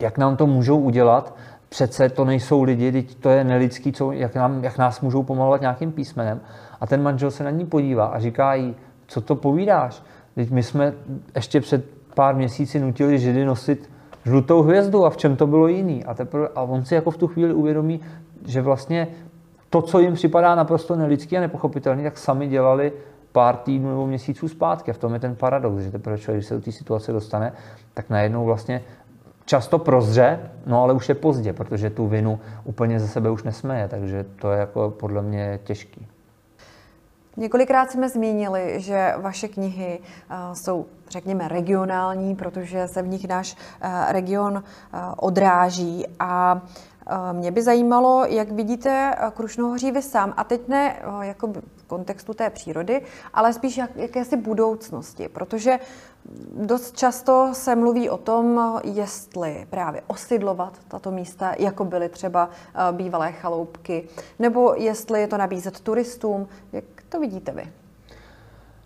jak 0.00 0.18
nám 0.18 0.36
to 0.36 0.46
můžou 0.46 0.78
udělat, 0.78 1.34
přece 1.68 2.08
to 2.08 2.24
nejsou 2.24 2.62
lidi, 2.62 2.92
teď 2.92 3.14
to 3.14 3.28
je 3.28 3.44
nelidský, 3.44 3.92
co, 3.92 4.12
jak, 4.12 4.34
nám, 4.34 4.64
jak 4.64 4.78
nás 4.78 5.00
můžou 5.00 5.22
pomalovat 5.22 5.60
nějakým 5.60 5.92
písmenem. 5.92 6.40
A 6.80 6.86
ten 6.86 7.02
manžel 7.02 7.30
se 7.30 7.44
na 7.44 7.50
ní 7.50 7.66
podívá 7.66 8.06
a 8.06 8.18
říká 8.18 8.54
jí, 8.54 8.74
co 9.06 9.20
to 9.20 9.34
povídáš? 9.34 10.02
Teď 10.34 10.50
my 10.50 10.62
jsme 10.62 10.92
ještě 11.34 11.60
před 11.60 11.84
pár 12.14 12.34
měsíci 12.34 12.80
nutili 12.80 13.18
Židy 13.18 13.44
nosit 13.44 13.90
žlutou 14.24 14.62
hvězdu 14.62 15.06
a 15.06 15.10
v 15.10 15.16
čem 15.16 15.36
to 15.36 15.46
bylo 15.46 15.68
jiný. 15.68 16.04
A, 16.04 16.14
teprve, 16.14 16.48
a 16.54 16.62
on 16.62 16.84
si 16.84 16.94
jako 16.94 17.10
v 17.10 17.16
tu 17.16 17.26
chvíli 17.26 17.54
uvědomí, 17.54 18.00
že 18.46 18.62
vlastně 18.62 19.08
to, 19.70 19.82
co 19.82 19.98
jim 19.98 20.14
připadá 20.14 20.54
naprosto 20.54 20.96
nelidský 20.96 21.36
a 21.38 21.40
nepochopitelný, 21.40 22.02
tak 22.02 22.18
sami 22.18 22.48
dělali 22.48 22.92
pár 23.32 23.56
týdnů 23.56 23.88
nebo 23.88 24.06
měsíců 24.06 24.48
zpátky. 24.48 24.90
A 24.90 24.94
v 24.94 24.98
tom 24.98 25.14
je 25.14 25.20
ten 25.20 25.36
paradox, 25.36 25.82
že 25.82 25.90
teprve 25.90 26.18
člověk, 26.18 26.38
když 26.38 26.48
se 26.48 26.54
do 26.54 26.60
té 26.60 26.72
situace 26.72 27.12
dostane, 27.12 27.52
tak 27.94 28.10
najednou 28.10 28.44
vlastně 28.44 28.82
často 29.44 29.78
prozře, 29.78 30.38
no 30.66 30.82
ale 30.82 30.92
už 30.92 31.08
je 31.08 31.14
pozdě, 31.14 31.52
protože 31.52 31.90
tu 31.90 32.06
vinu 32.06 32.40
úplně 32.64 33.00
ze 33.00 33.08
sebe 33.08 33.30
už 33.30 33.42
nesmeje, 33.42 33.88
takže 33.88 34.24
to 34.40 34.52
je 34.52 34.58
jako 34.58 34.90
podle 34.90 35.22
mě 35.22 35.60
těžký. 35.64 36.06
Několikrát 37.36 37.90
jsme 37.90 38.08
zmínili, 38.08 38.74
že 38.76 39.14
vaše 39.16 39.48
knihy 39.48 40.00
jsou, 40.52 40.86
řekněme, 41.08 41.48
regionální, 41.48 42.36
protože 42.36 42.88
se 42.88 43.02
v 43.02 43.08
nich 43.08 43.28
náš 43.28 43.56
region 44.08 44.62
odráží. 45.16 46.06
A 46.20 46.62
mě 47.32 47.50
by 47.50 47.62
zajímalo, 47.62 48.24
jak 48.24 48.52
vidíte 48.52 49.14
Krušnohoří 49.34 49.90
vy 49.90 50.02
sám, 50.02 50.34
a 50.36 50.44
teď 50.44 50.68
ne 50.68 50.96
jako 51.20 51.46
v 51.46 51.84
kontextu 51.86 52.34
té 52.34 52.50
přírody, 52.50 53.02
ale 53.34 53.52
spíš 53.52 53.76
jak, 53.76 53.96
jakési 53.96 54.36
budoucnosti, 54.36 55.28
protože 55.28 55.78
dost 56.56 56.96
často 56.96 57.50
se 57.52 57.76
mluví 57.76 58.10
o 58.10 58.16
tom, 58.16 58.80
jestli 58.84 59.66
právě 59.70 60.02
osidlovat 60.06 60.72
tato 60.88 61.10
místa, 61.10 61.54
jako 61.58 61.84
byly 61.84 62.08
třeba 62.08 62.48
bývalé 62.92 63.32
chaloupky, 63.32 64.08
nebo 64.38 64.74
jestli 64.74 65.20
je 65.20 65.26
to 65.26 65.36
nabízet 65.36 65.80
turistům. 65.80 66.48
Jak 66.72 66.84
to 67.14 67.20
vidíte 67.20 67.52
vy? 67.52 67.62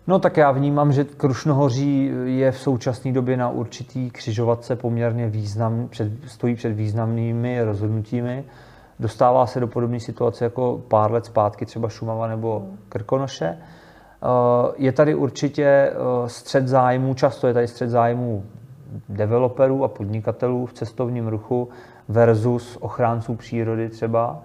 No 0.07 0.19
tak 0.19 0.37
já 0.37 0.51
vnímám, 0.51 0.91
že 0.93 1.03
Krušnohoří 1.03 2.11
je 2.25 2.51
v 2.51 2.59
současné 2.59 3.11
době 3.11 3.37
na 3.37 3.49
určitý 3.49 4.11
křižovatce 4.11 4.75
poměrně 4.75 5.27
význam, 5.27 5.87
před, 5.87 6.11
stojí 6.27 6.55
před 6.55 6.69
významnými 6.69 7.63
rozhodnutími. 7.63 8.43
Dostává 8.99 9.47
se 9.47 9.59
do 9.59 9.67
podobné 9.67 9.99
situace 9.99 10.43
jako 10.43 10.81
pár 10.87 11.11
let 11.11 11.25
zpátky 11.25 11.65
třeba 11.65 11.89
Šumava 11.89 12.27
nebo 12.27 12.67
Krkonoše. 12.89 13.45
Eh, 13.45 13.57
je 14.77 14.91
tady 14.91 15.15
určitě 15.15 15.63
eh, 15.63 15.93
střed 16.29 16.67
zájmů, 16.67 17.13
často 17.13 17.47
je 17.47 17.53
tady 17.53 17.67
střed 17.67 17.89
zájmů 17.89 18.43
developerů 19.09 19.83
a 19.83 19.87
podnikatelů 19.87 20.65
v 20.65 20.73
cestovním 20.73 21.27
ruchu 21.27 21.69
versus 22.07 22.77
ochránců 22.81 23.35
přírody 23.35 23.89
třeba. 23.89 24.41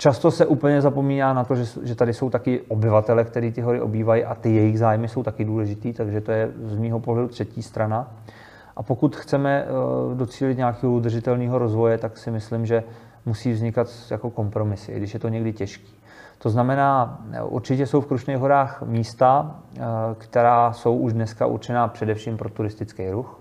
Často 0.00 0.30
se 0.30 0.46
úplně 0.46 0.80
zapomíná 0.80 1.32
na 1.32 1.44
to, 1.44 1.54
že, 1.54 1.64
že 1.82 1.94
tady 1.94 2.14
jsou 2.14 2.30
taky 2.30 2.60
obyvatele, 2.60 3.24
kteří 3.24 3.52
ty 3.52 3.60
hory 3.60 3.80
obývají 3.80 4.24
a 4.24 4.34
ty 4.34 4.54
jejich 4.54 4.78
zájmy 4.78 5.08
jsou 5.08 5.22
taky 5.22 5.44
důležitý, 5.44 5.92
takže 5.92 6.20
to 6.20 6.32
je 6.32 6.50
z 6.64 6.76
mýho 6.76 7.00
pohledu 7.00 7.28
třetí 7.28 7.62
strana. 7.62 8.10
A 8.76 8.82
pokud 8.82 9.16
chceme 9.16 9.64
uh, 9.64 10.14
docílit 10.14 10.56
nějakého 10.56 10.92
udržitelného 10.92 11.58
rozvoje, 11.58 11.98
tak 11.98 12.18
si 12.18 12.30
myslím, 12.30 12.66
že 12.66 12.84
musí 13.26 13.52
vznikat 13.52 13.88
jako 14.10 14.30
kompromisy, 14.30 14.92
i 14.92 14.96
když 14.96 15.14
je 15.14 15.20
to 15.20 15.28
někdy 15.28 15.52
těžký. 15.52 15.94
To 16.38 16.50
znamená, 16.50 17.20
určitě 17.42 17.86
jsou 17.86 18.00
v 18.00 18.06
Krušných 18.06 18.38
horách 18.38 18.82
místa, 18.82 19.56
uh, 19.76 19.84
která 20.18 20.72
jsou 20.72 20.96
už 20.96 21.12
dneska 21.12 21.46
určená 21.46 21.88
především 21.88 22.36
pro 22.36 22.50
turistický 22.50 23.10
ruch. 23.10 23.40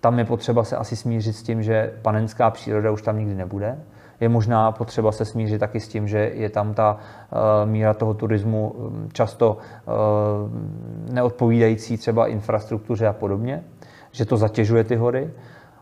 Tam 0.00 0.18
je 0.18 0.24
potřeba 0.24 0.64
se 0.64 0.76
asi 0.76 0.96
smířit 0.96 1.36
s 1.36 1.42
tím, 1.42 1.62
že 1.62 1.92
panenská 2.02 2.50
příroda 2.50 2.90
už 2.90 3.02
tam 3.02 3.18
nikdy 3.18 3.34
nebude 3.34 3.78
je 4.22 4.28
možná 4.28 4.72
potřeba 4.72 5.12
se 5.12 5.24
smířit 5.24 5.60
taky 5.60 5.80
s 5.80 5.88
tím, 5.88 6.08
že 6.08 6.30
je 6.34 6.50
tam 6.50 6.74
ta 6.74 6.96
uh, 6.96 7.70
míra 7.70 7.94
toho 7.94 8.14
turismu 8.14 8.74
mm, 8.78 9.08
často 9.12 9.56
uh, 9.56 11.14
neodpovídající 11.14 11.96
třeba 11.96 12.26
infrastruktuře 12.26 13.06
a 13.06 13.12
podobně, 13.12 13.64
že 14.10 14.24
to 14.24 14.36
zatěžuje 14.36 14.84
ty 14.84 14.96
hory. 14.96 15.30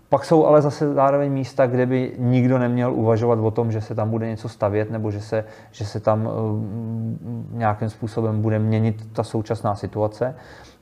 Pak 0.08 0.24
jsou 0.24 0.46
ale 0.46 0.62
zase 0.62 0.94
zároveň 0.94 1.32
místa, 1.32 1.66
kde 1.66 1.86
by 1.86 2.12
nikdo 2.18 2.58
neměl 2.58 2.94
uvažovat 2.94 3.38
o 3.38 3.50
tom, 3.50 3.72
že 3.72 3.80
se 3.80 3.94
tam 3.94 4.10
bude 4.10 4.28
něco 4.28 4.48
stavět 4.48 4.90
nebo 4.90 5.10
že 5.10 5.20
se, 5.20 5.44
že 5.70 5.84
se 5.84 6.00
tam 6.00 6.26
uh, 6.26 6.32
nějakým 7.50 7.90
způsobem 7.90 8.42
bude 8.42 8.58
měnit 8.58 9.12
ta 9.12 9.22
současná 9.22 9.74
situace. 9.74 10.34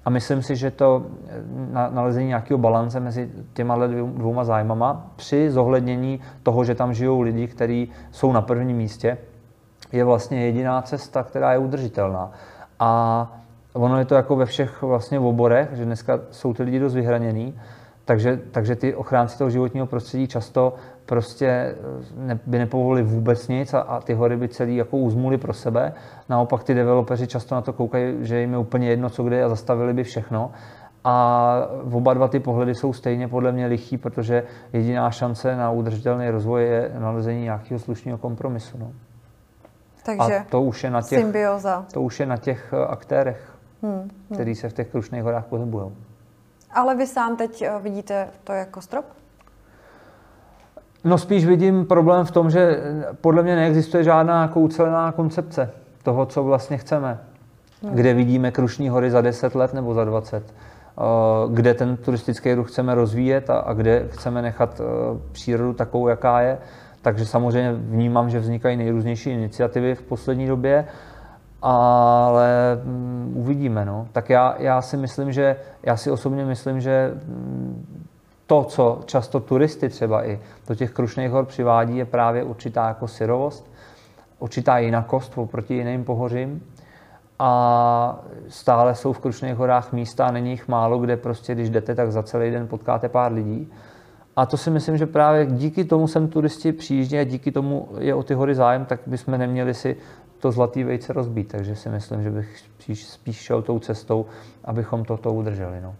A 0.09 0.11
myslím 0.11 0.43
si, 0.43 0.57
že 0.57 0.71
to 0.71 1.07
na, 1.71 1.91
nalezení 1.91 2.29
nějakého 2.29 2.59
balance 2.59 3.01
mezi 3.01 3.31
těma 3.53 3.87
dvouma 3.87 4.45
zájmama 4.45 5.07
při 5.17 5.51
zohlednění 5.51 6.21
toho, 6.43 6.65
že 6.65 6.75
tam 6.75 6.95
žijou 6.95 7.21
lidi, 7.21 7.47
kteří 7.47 7.91
jsou 8.11 8.33
na 8.33 8.43
prvním 8.43 8.77
místě, 8.77 9.19
je 9.93 10.05
vlastně 10.05 10.45
jediná 10.45 10.83
cesta, 10.83 11.23
která 11.23 11.53
je 11.53 11.59
udržitelná. 11.59 12.31
A 12.81 13.33
ono 13.73 13.99
je 13.99 14.05
to 14.05 14.15
jako 14.15 14.37
ve 14.37 14.47
všech 14.47 14.83
vlastně 14.83 15.19
oborech, 15.19 15.69
že 15.73 15.85
dneska 15.85 16.21
jsou 16.31 16.55
ty 16.55 16.63
lidi 16.63 16.79
dost 16.79 16.95
vyhraněný, 16.95 17.61
takže, 18.09 18.41
takže 18.51 18.77
ty 18.77 18.95
ochránci 18.95 19.39
toho 19.39 19.51
životního 19.51 19.87
prostředí 19.87 20.27
často 20.27 20.75
prostě 21.07 21.47
eh, 21.47 21.75
ne, 22.17 22.41
by 22.47 22.59
nepovolili 22.59 23.03
vůbec 23.03 23.49
nic 23.49 23.75
a, 23.75 23.81
a 23.81 24.01
ty 24.01 24.15
hory 24.15 24.37
by 24.37 24.49
celý 24.49 24.77
jako 24.77 24.97
uzmuli 24.97 25.39
pro 25.39 25.53
sebe. 25.53 25.93
Naopak 26.29 26.65
ty 26.65 26.75
developeři 26.75 27.27
často 27.27 27.55
na 27.55 27.61
to 27.61 27.73
koukají, 27.73 28.17
že 28.21 28.41
jim 28.41 28.53
je 28.53 28.59
úplně 28.59 28.89
jedno, 28.89 29.11
co 29.11 29.23
kde 29.23 29.45
a 29.45 29.49
zastavili 29.49 29.93
by 29.93 30.05
všechno. 30.05 30.51
A 31.05 31.55
oba 31.93 32.15
dva 32.15 32.29
ty 32.29 32.41
pohledy 32.41 32.75
jsou 32.75 32.93
stejně 32.93 33.29
podle 33.29 33.53
mě 33.53 33.67
lichý, 33.67 33.99
protože 33.99 34.43
jediná 34.73 35.11
šance 35.11 35.57
na 35.57 35.71
udržitelný 35.71 36.31
rozvoj 36.31 36.65
je 36.65 36.93
nalezení 36.99 37.43
nějakého 37.43 37.79
slušného 37.79 38.19
kompromisu. 38.19 38.79
No. 38.79 38.93
Takže 40.05 40.37
a 40.39 40.45
to 40.51 40.63
už 40.63 40.85
je 40.85 40.91
na 40.91 41.03
těch, 41.03 41.19
symbioza. 41.19 41.85
To 41.93 42.03
už 42.03 42.21
je 42.21 42.27
na 42.27 42.37
těch 42.37 42.73
eh, 42.73 42.87
aktérech, 42.87 43.53
hmm, 43.83 43.93
hmm. 43.93 44.11
který 44.35 44.55
se 44.55 44.69
v 44.69 44.73
těch 44.73 44.89
Krušných 44.89 45.23
horách 45.23 45.47
pohybují. 45.47 46.08
Ale 46.71 46.95
vy 46.95 47.07
sám 47.07 47.37
teď 47.37 47.63
eh, 47.63 47.73
vidíte 47.83 48.29
to 48.45 48.53
jako 48.53 48.81
strop? 48.81 49.05
No 51.05 51.19
spíš 51.19 51.47
vidím 51.47 51.87
problém 51.87 52.25
v 52.25 52.31
tom, 52.31 52.51
že 52.51 52.81
podle 53.21 53.43
mě 53.43 53.57
neexistuje 53.57 54.05
žádná 54.05 54.43
jako 54.43 54.61
ucelená 54.61 55.13
koncepce 55.13 55.71
toho, 56.03 56.27
co 56.27 56.45
vlastně 56.45 56.79
chceme. 56.79 57.19
Hmm. 57.83 57.95
Kde 57.95 58.15
vidíme 58.15 58.51
Krušní 58.51 58.89
hory 58.89 59.11
za 59.11 59.21
10 59.21 59.55
let 59.55 59.75
nebo 59.75 59.95
za 59.95 60.05
20. 60.05 60.55
Eh, 60.99 61.03
kde 61.51 61.75
ten 61.75 61.97
turistický 61.97 62.55
ruch 62.55 62.69
chceme 62.71 62.95
rozvíjet 62.95 63.51
a, 63.51 63.59
a 63.59 63.73
kde 63.73 64.09
chceme 64.11 64.43
nechat 64.43 64.81
eh, 64.81 64.85
přírodu 65.33 65.73
takovou, 65.73 66.09
jaká 66.09 66.41
je. 66.41 66.59
Takže 67.03 67.27
samozřejmě 67.27 67.73
vnímám, 67.73 68.31
že 68.31 68.41
vznikají 68.41 68.77
nejrůznější 68.77 69.31
iniciativy 69.31 69.95
v 69.95 70.03
poslední 70.03 70.47
době, 70.47 70.85
ale 71.63 72.81
um, 72.85 73.33
uvidíme. 73.35 73.85
No. 73.85 74.09
Tak 74.13 74.31
já, 74.31 74.55
já 74.59 74.83
si 74.83 74.97
myslím, 74.97 75.33
že 75.33 75.57
já 75.83 75.97
si 75.97 76.11
osobně 76.11 76.45
myslím, 76.45 76.81
že 76.81 77.15
um, 77.29 77.87
to, 78.47 78.65
co 78.65 79.01
často 79.05 79.41
turisty 79.41 79.89
třeba 79.89 80.27
i 80.27 80.41
do 80.69 80.75
těch 80.75 80.91
Krušných 80.91 81.31
hor 81.31 81.45
přivádí, 81.45 81.97
je 81.97 82.05
právě 82.05 82.45
určitá 82.45 82.89
jako 82.89 83.09
syrovost, 83.09 83.71
určitá 84.39 84.79
jinakost 84.79 85.39
oproti 85.39 85.75
jiným 85.75 86.05
pohořím. 86.05 86.63
A 87.39 88.21
stále 88.49 88.95
jsou 88.95 89.13
v 89.13 89.19
Krušných 89.19 89.55
horách 89.55 89.93
místa 89.93 90.27
a 90.27 90.31
není 90.31 90.51
jich 90.51 90.69
málo, 90.69 90.99
kde 90.99 91.17
prostě, 91.17 91.55
když 91.55 91.71
jdete, 91.71 91.95
tak 91.95 92.13
za 92.13 92.23
celý 92.23 92.51
den 92.51 92.67
potkáte 92.69 93.09
pár 93.09 93.33
lidí. 93.33 93.73
A 94.37 94.47
to 94.47 94.57
si 94.57 94.71
myslím, 94.71 94.97
že 94.97 95.07
právě 95.07 95.47
díky 95.47 95.85
tomu 95.85 96.09
sem 96.09 96.29
turisti 96.29 96.73
přijíždí 96.73 97.19
a 97.19 97.25
díky 97.25 97.53
tomu 97.53 97.89
je 97.99 98.15
o 98.15 98.23
ty 98.23 98.35
hory 98.35 98.55
zájem, 98.55 98.85
tak 98.85 99.01
bychom 99.07 99.39
neměli 99.39 99.75
si 99.75 99.97
to 100.39 100.53
zlatý 100.53 100.85
vejce 100.85 101.13
rozbít. 101.13 101.49
Takže 101.49 101.77
si 101.77 101.89
myslím, 101.89 102.23
že 102.23 102.31
bych 102.31 102.59
spíš, 102.59 103.07
spíš 103.07 103.37
šel 103.37 103.63
tou 103.63 103.79
cestou, 103.79 104.27
abychom 104.65 105.05
toto 105.05 105.33
udrželi. 105.33 105.81
No. 105.81 105.95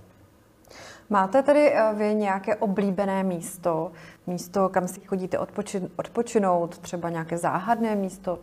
Máte 1.11 1.43
tedy 1.43 1.73
eh, 1.75 1.95
vy 1.95 2.15
nějaké 2.15 2.57
oblíbené 2.57 3.23
místo, 3.23 3.93
místo, 4.27 4.69
kam 4.69 4.89
si 4.89 5.01
chodíte 5.01 5.39
odpočin, 5.39 5.89
odpočinout, 5.97 6.79
třeba 6.79 7.11
nějaké 7.11 7.39
záhadné 7.39 7.95
místo? 7.95 8.39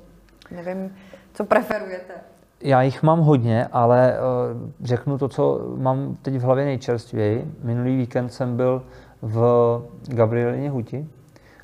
Nevím, 0.52 0.96
co 1.34 1.44
preferujete? 1.44 2.14
Já 2.62 2.82
jich 2.82 3.04
mám 3.04 3.20
hodně, 3.20 3.68
ale 3.72 4.18
uh, 4.18 4.70
řeknu 4.82 5.18
to, 5.18 5.28
co 5.28 5.74
mám 5.78 6.18
teď 6.22 6.36
v 6.36 6.42
hlavě 6.42 6.66
nejčerstvěji. 6.66 7.52
Minulý 7.64 7.98
víkend 7.98 8.30
jsem 8.30 8.58
byl 8.58 8.84
v 9.22 9.82
Gabrielině 10.08 10.70
Huti. 10.70 11.08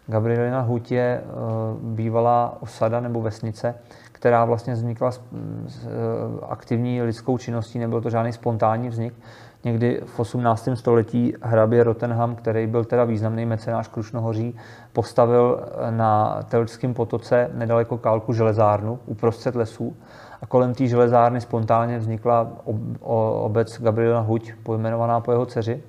Gabrielina 0.08 0.62
Hut 0.62 0.92
je 0.92 1.24
uh, 1.24 1.96
bývalá 1.96 2.58
osada 2.60 3.00
nebo 3.00 3.22
vesnice, 3.22 3.76
která 4.22 4.46
vlastně 4.46 4.74
vznikla 4.74 5.12
s, 5.12 5.22
s 5.68 5.88
aktivní 6.50 7.02
lidskou 7.02 7.38
činností, 7.38 7.80
nebyl 7.80 8.02
to 8.02 8.10
žádný 8.10 8.34
spontánní 8.34 8.90
vznik 8.90 9.14
někdy 9.64 10.02
v 10.06 10.20
18. 10.20 10.70
století 10.74 11.34
hrabě 11.42 11.84
Rottenham, 11.84 12.36
který 12.36 12.68
byl 12.68 12.86
teda 12.86 13.04
významný 13.04 13.46
mecenáš 13.46 13.88
Krušnohoří, 13.88 14.56
postavil 14.94 15.60
na 15.90 16.44
Telčském 16.50 16.94
potoce 16.94 17.50
nedaleko 17.54 17.98
Kálku 17.98 18.34
železárnu 18.34 19.00
uprostřed 19.06 19.56
lesů 19.56 19.96
a 20.42 20.46
kolem 20.46 20.74
té 20.74 20.88
železárny 20.88 21.42
spontánně 21.42 22.00
vznikla 22.00 22.52
obec 23.42 23.82
Gabriela 23.82 24.20
Huť, 24.20 24.54
pojmenovaná 24.64 25.20
po 25.20 25.32
jeho 25.32 25.46
dceři. 25.46 25.84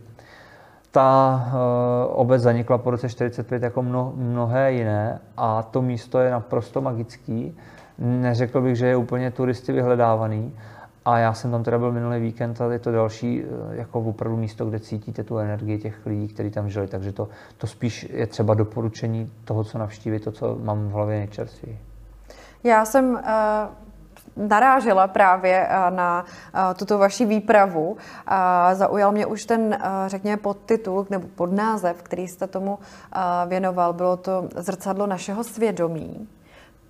Ta 0.91 1.41
eh, 1.47 2.07
obec 2.07 2.43
zanikla 2.43 2.79
po 2.79 2.91
roce 2.91 3.09
45 3.09 3.63
jako 3.63 3.83
mno, 3.83 4.13
mnohé 4.17 4.73
jiné 4.73 5.21
a 5.37 5.63
to 5.63 5.83
místo 5.83 6.19
je 6.19 6.31
naprosto 6.31 6.81
magický. 6.81 7.57
Neřekl 7.99 8.61
bych, 8.61 8.77
že 8.77 8.87
je 8.87 8.97
úplně 8.97 9.31
turisty 9.31 9.73
vyhledávaný, 9.73 10.53
a 11.05 11.19
já 11.19 11.35
jsem 11.35 11.51
tam 11.51 11.63
teda 11.63 11.79
byl 11.79 11.93
minulý 11.93 12.21
víkend 12.21 12.61
a 12.61 12.73
je 12.73 12.79
to 12.79 12.93
další 12.93 13.45
eh, 13.45 13.77
jako 13.77 14.01
opravdu 14.01 14.37
místo, 14.37 14.65
kde 14.65 14.81
cítíte 14.81 15.25
tu 15.25 15.39
energii 15.39 15.79
těch 15.79 16.07
lidí, 16.07 16.29
kteří 16.29 16.51
tam 16.51 16.69
žili. 16.69 16.87
Takže 16.87 17.13
to, 17.13 17.29
to 17.59 17.67
spíš 17.67 18.07
je 18.13 18.27
třeba 18.27 18.55
doporučení 18.55 19.33
toho, 19.45 19.65
co 19.65 19.79
navštívit, 19.79 20.25
to, 20.25 20.33
co 20.33 20.59
mám 20.63 20.89
v 20.89 20.93
hlavě 20.93 21.19
nejčerstvěji. 21.19 21.79
Já 22.65 22.85
jsem 22.85 23.15
uh 23.15 23.21
narážela 24.37 25.09
právě 25.09 25.69
na 25.91 26.25
tuto 26.77 26.99
vaši 26.99 27.27
výpravu. 27.27 27.97
Zaujal 28.73 29.13
mě 29.13 29.27
už 29.27 29.45
ten, 29.45 29.79
řekněme, 30.07 30.37
podtitul 30.37 31.07
nebo 31.11 31.29
podnázev, 31.35 32.03
který 32.03 32.29
jste 32.29 32.47
tomu 32.47 32.79
věnoval. 33.47 33.93
Bylo 33.93 34.17
to 34.17 34.49
Zrcadlo 34.57 35.07
našeho 35.07 35.45
svědomí. 35.45 36.29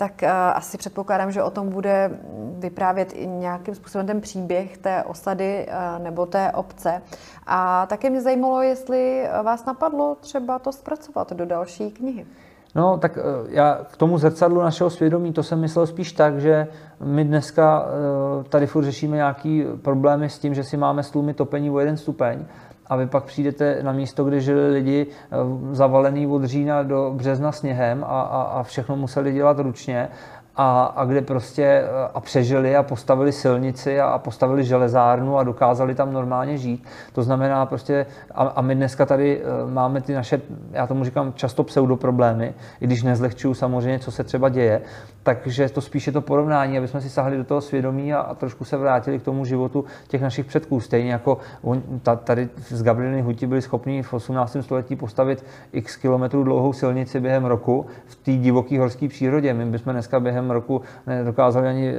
Tak 0.03 0.23
asi 0.55 0.79
předpokládám, 0.79 1.33
že 1.33 1.43
o 1.43 1.51
tom 1.51 1.69
bude 1.69 2.11
vyprávět 2.59 3.12
i 3.12 3.27
nějakým 3.27 3.75
způsobem 3.75 4.07
ten 4.07 4.21
příběh 4.21 4.79
té 4.79 5.03
osady 5.03 5.67
nebo 5.99 6.27
té 6.27 6.53
obce. 6.53 7.03
A 7.47 7.87
také 7.87 8.11
mě 8.11 8.21
zajímalo, 8.21 8.62
jestli 8.62 9.29
vás 9.43 9.65
napadlo 9.65 10.17
třeba 10.21 10.59
to 10.59 10.73
zpracovat 10.73 11.33
do 11.33 11.47
další 11.47 11.91
knihy. 11.91 12.27
No, 12.75 12.99
tak 12.99 13.19
eh, 13.19 13.23
já 13.49 13.79
k 13.91 13.97
tomu 13.97 14.19
zrcadlu 14.19 14.62
našeho 14.62 14.91
svědomí, 14.91 15.33
to 15.33 15.43
jsem 15.43 15.61
myslel 15.61 15.87
spíš 15.87 16.12
tak, 16.12 16.41
že 16.41 16.69
my 17.05 17.25
dneska 17.25 17.87
eh, 17.87 18.45
tady 18.45 18.67
furt 18.67 18.85
řešíme 18.85 19.17
nějaký 19.17 19.65
problémy 19.83 20.29
s 20.29 20.38
tím, 20.38 20.55
že 20.55 20.65
si 20.65 20.77
máme 20.77 21.03
stlumit 21.03 21.37
topení 21.37 21.71
o 21.71 21.79
jeden 21.79 21.97
stupeň 21.97 22.45
a 22.92 22.96
vy 22.96 23.07
pak 23.07 23.24
přijdete 23.24 23.83
na 23.83 23.92
místo, 23.92 24.24
kde 24.24 24.40
žili 24.40 24.70
lidi 24.70 25.07
eh, 25.07 25.37
zavalený 25.74 26.26
od 26.26 26.44
října 26.44 26.83
do 26.83 27.12
března 27.16 27.52
sněhem 27.52 28.05
a, 28.05 28.07
a, 28.07 28.42
a 28.42 28.62
všechno 28.62 28.96
museli 28.96 29.33
dělat 29.33 29.59
ručně 29.59 30.09
a, 30.57 30.83
a 30.85 31.05
kde 31.05 31.22
prostě 31.22 31.64
eh, 31.64 31.88
a 32.14 32.20
přežili 32.20 32.76
a 32.76 32.83
postavili 32.83 33.33
silnici 33.33 34.00
a, 34.00 34.09
a 34.09 34.18
postavili 34.18 34.64
železárnu 34.64 35.38
a 35.38 35.42
dokázali 35.42 35.94
tam 35.94 36.12
normálně 36.12 36.59
žít. 36.59 36.85
To 37.12 37.22
znamená 37.22 37.66
prostě, 37.66 38.07
a, 38.35 38.42
a 38.42 38.61
my 38.61 38.74
dneska 38.74 39.07
tady 39.07 39.40
eh, 39.40 39.70
máme 39.70 40.00
ty 40.00 40.14
naše, 40.14 40.40
já 40.72 40.87
tomu 40.87 41.05
říkám 41.05 41.33
často 41.33 41.64
pseudoproblémy, 41.64 42.55
i 42.81 42.87
když 42.87 43.02
nezlehčuju 43.02 43.55
samozřejmě, 43.55 43.98
co 43.98 44.11
se 44.11 44.24
třeba 44.24 44.48
děje, 44.48 44.83
takže 45.23 45.69
to 45.69 45.81
spíše 45.81 46.13
to 46.13 46.21
porovnání, 46.21 46.79
aby 46.79 46.89
jsme 46.89 47.01
si 47.01 47.11
sahli 47.11 47.37
do 47.37 47.45
toho 47.45 47.61
svědomí 47.61 48.15
a, 48.15 48.21
a 48.21 48.35
trošku 48.35 48.65
se 48.65 48.77
vrátili 48.77 49.19
k 49.19 49.23
tomu 49.23 49.45
životu 49.45 49.85
těch 50.09 50.23
našich 50.23 50.47
předků. 50.47 50.81
Stejně 50.81 51.13
jako 51.13 51.39
on, 51.63 51.83
ta, 52.03 52.17
tady 52.17 52.49
z 52.69 52.83
Gabrieliny 52.83 53.23
Huti 53.23 53.47
byli 53.47 53.63
schopni 53.63 54.03
v 54.03 54.15
18. 54.15 54.57
století 54.61 54.97
postavit 54.97 55.45
x 55.73 55.97
kilometrů 55.97 56.45
dlouhou 56.45 56.73
silnici 56.73 57.21
během 57.21 57.45
roku 57.45 57.87
v 58.07 58.17
té 58.17 58.33
divoké 58.33 58.79
horské 58.79 59.09
přírodě. 59.09 59.55
My 59.55 59.67
bychom 59.67 59.93
dneska 59.93 60.21
během 60.21 60.51
roku 60.51 60.83
nedokázali 61.07 61.69
ani 61.69 61.89
eh, 61.89 61.95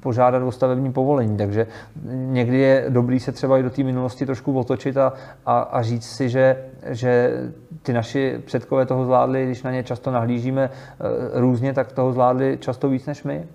požádat 0.00 0.42
o 0.42 0.52
stavební 0.52 0.92
povolení. 0.92 1.36
Takže 1.36 1.66
někdy 2.10 2.58
je 2.58 2.84
dobrý 2.88 3.20
se 3.20 3.32
třeba 3.32 3.58
i 3.58 3.62
do 3.62 3.70
té 3.70 3.82
minulosti 3.82 4.26
trošku 4.26 4.58
otočit 4.58 4.96
a, 4.96 5.12
a, 5.46 5.58
a 5.58 5.82
říct 5.82 6.06
si, 6.06 6.28
že, 6.28 6.56
že 6.86 7.32
ty 7.82 7.92
naši 7.92 8.40
předkové 8.44 8.86
toho 8.86 9.04
zvládli, 9.04 9.46
když 9.46 9.62
na 9.62 9.70
ně 9.70 9.82
často 9.82 10.10
nahlížíme 10.10 10.70
eh, 10.70 11.40
různě, 11.40 11.72
tak 11.72 11.92
toho 11.92 12.12
zvládli 12.12 12.35
často 12.58 12.88
víc 12.88 13.06
než 13.06 13.22
my. 13.22 13.46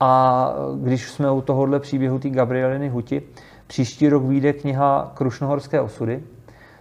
A 0.00 0.48
když 0.82 1.10
jsme 1.10 1.30
u 1.30 1.40
tohohle 1.40 1.80
příběhu 1.80 2.18
té 2.18 2.30
Gabrieliny 2.30 2.88
Huti, 2.88 3.22
příští 3.66 4.08
rok 4.08 4.24
vyjde 4.24 4.52
kniha 4.52 5.12
Krušnohorské 5.14 5.80
osudy. 5.80 6.22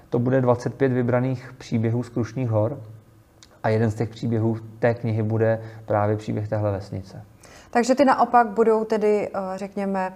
To 0.10 0.20
bude 0.20 0.42
25 0.42 0.92
vybraných 0.92 1.54
příběhů 1.58 2.04
z 2.04 2.10
Krušných 2.10 2.50
hor. 2.50 2.80
A 3.64 3.70
jeden 3.70 3.92
z 3.92 3.96
těch 3.96 4.10
příběhů 4.10 4.58
té 4.80 4.94
knihy 4.94 5.24
bude 5.24 5.62
právě 5.86 6.18
příběh 6.18 6.48
téhle 6.48 6.72
vesnice. 6.72 7.24
Takže 7.70 7.96
ty 7.96 8.06
naopak 8.06 8.48
budou 8.48 8.86
tedy, 8.86 9.30
eh, 9.34 9.40
řekněme, 9.56 10.14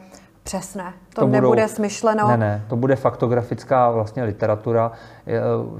přesné. 0.47 0.93
To, 1.13 1.21
to 1.21 1.27
nebude 1.27 1.61
budou, 1.61 1.73
smyšleno. 1.75 2.27
Ne, 2.27 2.37
ne, 2.37 2.63
to 2.67 2.75
bude 2.75 2.95
faktografická 2.95 3.91
vlastně 3.91 4.23
literatura. 4.23 4.91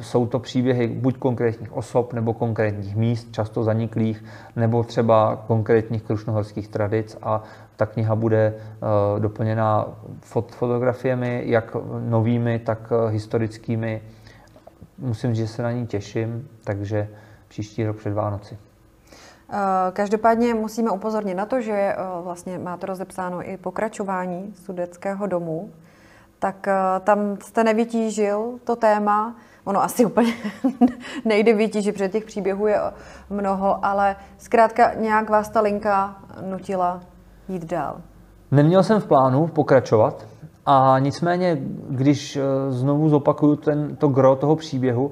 Jsou 0.02 0.26
to 0.28 0.40
příběhy 0.40 0.88
buď 0.88 1.18
konkrétních 1.18 1.74
osob 1.74 2.14
nebo 2.14 2.34
konkrétních 2.34 2.96
míst, 2.96 3.28
často 3.32 3.64
zaniklých, 3.64 4.26
nebo 4.56 4.84
třeba 4.84 5.44
konkrétních 5.48 6.04
krušnohorských 6.04 6.68
tradic 6.68 7.18
a 7.24 7.44
ta 7.76 7.86
kniha 7.86 8.16
bude 8.16 8.54
uh, 8.54 9.20
doplněna 9.20 9.88
fot- 10.34 10.52
fotografiemi, 10.52 11.44
jak 11.46 11.76
novými, 12.10 12.60
tak 12.60 12.92
uh, 12.92 13.12
historickými. 13.12 14.02
Musím 14.98 15.36
říct, 15.36 15.48
že 15.48 15.54
se 15.54 15.64
na 15.64 15.72
ní 15.72 15.88
těším, 15.88 16.48
takže 16.64 17.08
příští 17.48 17.86
rok 17.86 17.98
před 17.98 18.14
Vánoci. 18.14 18.58
Eh, 19.50 19.92
každopádně 19.94 20.54
musíme 20.54 20.92
upozornit 20.92 21.36
na 21.36 21.46
to, 21.46 21.62
že 21.62 21.74
eh, 21.74 21.96
vlastně 22.22 22.58
máte 22.58 22.88
rozepsáno 22.88 23.50
i 23.50 23.58
pokračování 23.58 24.54
sudeckého 24.66 25.28
domu, 25.28 25.70
tak 26.40 26.68
eh, 26.68 26.74
tam 27.04 27.38
jste 27.42 27.64
nevytížil 27.64 28.60
to 28.64 28.76
téma. 28.76 29.36
Ono 29.64 29.84
asi 29.84 30.06
úplně 30.06 30.34
nejde 31.26 31.54
vytížit, 31.54 31.92
protože 31.92 32.10
těch 32.10 32.26
příběhů 32.26 32.68
je 32.68 32.80
mnoho, 33.30 33.86
ale 33.86 34.16
zkrátka 34.38 34.94
nějak 34.94 35.30
vás 35.30 35.50
ta 35.50 35.62
linka 35.62 36.16
nutila 36.50 37.02
jít 37.48 37.66
dál. 37.66 38.02
Neměl 38.52 38.84
jsem 38.84 39.02
v 39.02 39.08
plánu 39.08 39.48
pokračovat, 39.48 40.26
a 40.70 41.00
nicméně, 41.00 41.58
když 41.90 42.40
znovu 42.70 43.10
zopakuju 43.10 43.56
ten, 43.56 43.96
to 43.96 44.08
gro 44.08 44.36
toho 44.36 44.56
příběhu, 44.56 45.12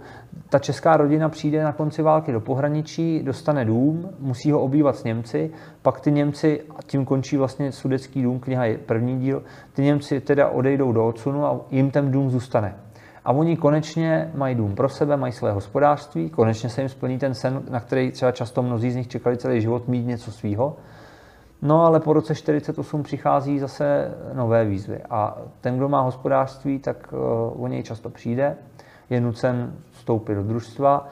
ta 0.49 0.59
česká 0.59 0.97
rodina 0.97 1.29
přijde 1.29 1.63
na 1.63 1.73
konci 1.73 2.01
války 2.01 2.31
do 2.31 2.41
pohraničí, 2.41 3.23
dostane 3.23 3.65
dům, 3.65 4.09
musí 4.19 4.51
ho 4.51 4.61
obývat 4.61 4.95
s 4.95 5.03
Němci, 5.03 5.51
pak 5.81 5.99
ty 5.99 6.11
Němci, 6.11 6.61
a 6.77 6.83
tím 6.85 7.05
končí 7.05 7.37
vlastně 7.37 7.71
Sudecký 7.71 8.23
dům, 8.23 8.39
kniha 8.39 8.65
je 8.65 8.77
první 8.77 9.19
díl, 9.19 9.43
ty 9.73 9.81
Němci 9.81 10.21
teda 10.21 10.49
odejdou 10.49 10.91
do 10.91 11.07
odsunu 11.07 11.45
a 11.45 11.59
jim 11.71 11.91
ten 11.91 12.11
dům 12.11 12.29
zůstane. 12.29 12.75
A 13.25 13.31
oni 13.31 13.57
konečně 13.57 14.31
mají 14.35 14.55
dům 14.55 14.75
pro 14.75 14.89
sebe, 14.89 15.17
mají 15.17 15.33
své 15.33 15.51
hospodářství, 15.51 16.29
konečně 16.29 16.69
se 16.69 16.81
jim 16.81 16.89
splní 16.89 17.17
ten 17.17 17.33
sen, 17.33 17.63
na 17.69 17.79
který 17.79 18.11
třeba 18.11 18.31
často 18.31 18.63
mnozí 18.63 18.91
z 18.91 18.95
nich 18.95 19.07
čekali 19.07 19.37
celý 19.37 19.61
život 19.61 19.87
mít 19.87 20.05
něco 20.05 20.31
svýho. 20.31 20.75
No 21.61 21.85
ale 21.85 21.99
po 21.99 22.13
roce 22.13 22.35
48 22.35 23.03
přichází 23.03 23.59
zase 23.59 24.11
nové 24.33 24.65
výzvy 24.65 24.99
a 25.09 25.37
ten, 25.61 25.77
kdo 25.77 25.89
má 25.89 26.01
hospodářství, 26.01 26.79
tak 26.79 27.13
uh, 27.13 27.63
o 27.63 27.67
něj 27.67 27.83
často 27.83 28.09
přijde, 28.09 28.55
je 29.09 29.21
nucen 29.21 29.73
vstoupit 29.91 30.35
do 30.35 30.43
družstva 30.43 31.07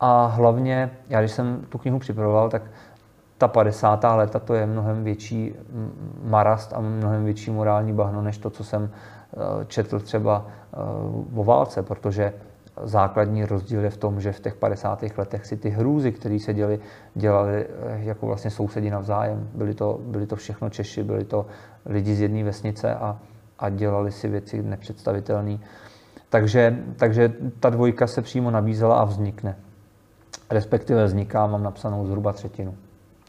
a 0.00 0.26
hlavně, 0.26 0.90
já 1.08 1.20
když 1.20 1.32
jsem 1.32 1.64
tu 1.68 1.78
knihu 1.78 1.98
připravoval, 1.98 2.50
tak 2.50 2.62
ta 3.38 3.48
50. 3.48 4.04
léta 4.04 4.38
to 4.38 4.54
je 4.54 4.66
mnohem 4.66 5.04
větší 5.04 5.54
marast 6.22 6.72
a 6.72 6.80
mnohem 6.80 7.24
větší 7.24 7.50
morální 7.50 7.92
bahno, 7.92 8.22
než 8.22 8.38
to, 8.38 8.50
co 8.50 8.64
jsem 8.64 8.90
eh, 8.90 9.64
četl 9.66 10.00
třeba 10.00 10.46
eh, 10.46 10.76
o 11.34 11.44
válce, 11.44 11.82
protože 11.82 12.32
základní 12.82 13.44
rozdíl 13.44 13.84
je 13.84 13.90
v 13.90 13.96
tom, 13.96 14.20
že 14.20 14.32
v 14.32 14.40
těch 14.40 14.54
50. 14.54 15.04
letech 15.16 15.46
si 15.46 15.56
ty 15.56 15.70
hrůzy, 15.70 16.12
které 16.12 16.38
se 16.38 16.54
děli, 16.54 16.80
dělali 17.14 17.66
eh, 17.66 18.00
jako 18.04 18.26
vlastně 18.26 18.50
sousedi 18.50 18.90
navzájem. 18.90 19.48
Byli 19.54 19.74
to, 19.74 20.00
byli 20.02 20.26
to 20.26 20.36
všechno 20.36 20.70
Češi, 20.70 21.02
byli 21.02 21.24
to 21.24 21.46
lidi 21.86 22.14
z 22.14 22.20
jedné 22.20 22.44
vesnice 22.44 22.94
a, 22.94 23.18
a 23.58 23.70
dělali 23.70 24.12
si 24.12 24.28
věci 24.28 24.62
nepředstavitelné. 24.62 25.58
Takže, 26.30 26.78
takže 26.96 27.32
ta 27.60 27.70
dvojka 27.70 28.06
se 28.06 28.22
přímo 28.22 28.50
nabízela 28.50 29.00
a 29.00 29.04
vznikne. 29.04 29.56
Respektive 30.50 31.04
vzniká, 31.04 31.46
mám 31.46 31.62
napsanou 31.62 32.06
zhruba 32.06 32.32
třetinu. 32.32 32.74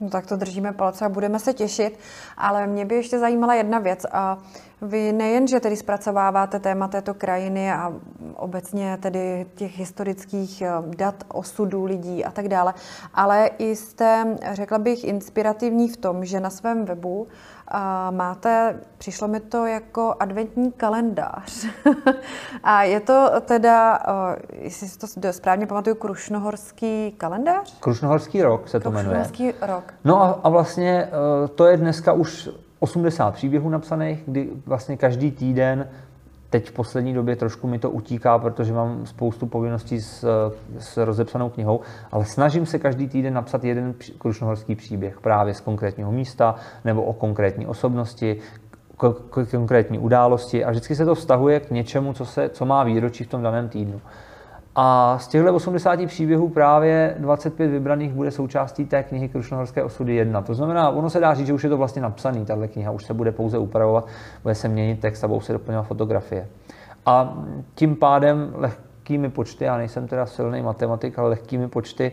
No 0.01 0.09
tak 0.09 0.25
to 0.25 0.35
držíme 0.35 0.71
palce 0.71 1.05
a 1.05 1.09
budeme 1.09 1.39
se 1.39 1.53
těšit, 1.53 1.99
ale 2.38 2.67
mě 2.67 2.85
by 2.85 2.95
ještě 2.95 3.19
zajímala 3.19 3.53
jedna 3.53 3.79
věc. 3.79 4.05
A 4.12 4.38
vy 4.81 5.13
nejen, 5.13 5.47
že 5.47 5.59
tedy 5.59 5.75
zpracováváte 5.75 6.59
téma 6.59 6.88
této 6.88 7.13
krajiny 7.13 7.71
a 7.71 7.93
obecně 8.35 8.97
tedy 9.01 9.45
těch 9.55 9.79
historických 9.79 10.62
eh, 10.62 10.71
dat, 10.97 11.23
osudů 11.27 11.85
lidí 11.85 12.25
a 12.25 12.31
tak 12.31 12.47
dále, 12.47 12.73
ale 13.13 13.49
i 13.57 13.75
jste, 13.75 14.38
řekla 14.51 14.77
bych, 14.77 15.03
inspirativní 15.03 15.89
v 15.89 15.97
tom, 15.97 16.25
že 16.25 16.39
na 16.39 16.49
svém 16.49 16.85
webu 16.85 17.27
a 17.71 18.12
máte, 18.12 18.79
přišlo 18.97 19.27
mi 19.27 19.39
to 19.39 19.65
jako 19.65 20.15
adventní 20.19 20.71
kalendář. 20.71 21.65
a 22.63 22.84
je 22.84 22.99
to 22.99 23.32
teda, 23.41 23.99
jestli 24.51 24.88
si 24.88 24.99
to 24.99 25.34
správně 25.34 25.67
pamatuju, 25.67 25.95
Krušnohorský 25.95 27.12
kalendář? 27.17 27.79
Krušnohorský 27.79 28.41
rok 28.41 28.67
se 28.67 28.79
to 28.79 28.91
jmenuje. 28.91 29.03
Krušnohorský 29.05 29.53
rok. 29.62 29.93
No 30.03 30.21
a, 30.21 30.39
a 30.43 30.49
vlastně 30.49 30.91
e, 30.91 31.47
to 31.47 31.65
je 31.65 31.77
dneska 31.77 32.13
už 32.13 32.49
80 32.79 33.34
příběhů 33.34 33.69
napsaných, 33.69 34.23
kdy 34.25 34.49
vlastně 34.65 34.97
každý 34.97 35.32
týden 35.32 35.89
Teď 36.49 36.69
v 36.69 36.71
poslední 36.71 37.13
době 37.13 37.35
trošku 37.35 37.67
mi 37.67 37.79
to 37.79 37.91
utíká, 37.91 38.39
protože 38.39 38.73
mám 38.73 39.05
spoustu 39.05 39.47
povinností 39.47 40.01
s, 40.01 40.25
s 40.79 40.97
rozepsanou 40.97 41.49
knihou, 41.49 41.79
ale 42.12 42.25
snažím 42.25 42.65
se 42.65 42.79
každý 42.79 43.07
týden 43.07 43.33
napsat 43.33 43.63
jeden 43.63 43.95
krušnohorský 44.17 44.75
příběh 44.75 45.19
právě 45.21 45.53
z 45.53 45.62
konkrétního 45.62 46.12
místa 46.12 46.55
nebo 46.85 47.03
o 47.03 47.13
konkrétní 47.13 47.67
osobnosti, 47.67 48.38
k, 48.97 49.15
k 49.29 49.51
konkrétní 49.51 49.99
události 49.99 50.65
a 50.65 50.69
vždycky 50.69 50.95
se 50.95 51.05
to 51.05 51.15
vztahuje 51.15 51.59
k 51.59 51.71
něčemu, 51.71 52.13
co, 52.13 52.25
se, 52.25 52.49
co 52.49 52.65
má 52.65 52.83
výročí 52.83 53.23
v 53.23 53.27
tom 53.27 53.43
daném 53.43 53.69
týdnu. 53.69 54.01
A 54.75 55.17
z 55.19 55.27
těchto 55.27 55.55
80 55.55 56.05
příběhů 56.05 56.49
právě 56.49 57.15
25 57.19 57.67
vybraných 57.67 58.13
bude 58.13 58.32
součástí 58.32 58.86
té 58.86 59.03
knihy 59.03 59.29
Krušnohorské 59.29 59.84
osudy 59.84 60.15
1. 60.15 60.41
To 60.41 60.53
znamená, 60.53 60.89
ono 60.89 61.10
se 61.10 61.19
dá 61.19 61.34
říct, 61.34 61.47
že 61.47 61.53
už 61.53 61.63
je 61.63 61.69
to 61.69 61.77
vlastně 61.77 62.01
napsaný, 62.01 62.45
tahle 62.45 62.67
kniha, 62.67 62.91
už 62.91 63.05
se 63.05 63.13
bude 63.13 63.32
pouze 63.32 63.58
upravovat, 63.58 64.08
bude 64.43 64.55
se 64.55 64.67
měnit 64.67 64.99
text 64.99 65.23
a 65.23 65.27
budou 65.27 65.41
se 65.41 65.53
doplňovat 65.53 65.88
fotografie. 65.88 66.47
A 67.05 67.38
tím 67.75 67.95
pádem 67.95 68.53
lehkými 68.55 69.29
počty, 69.29 69.65
já 69.65 69.77
nejsem 69.77 70.08
teda 70.08 70.25
silný 70.25 70.62
matematik, 70.62 71.19
ale 71.19 71.29
lehkými 71.29 71.67
počty 71.67 72.12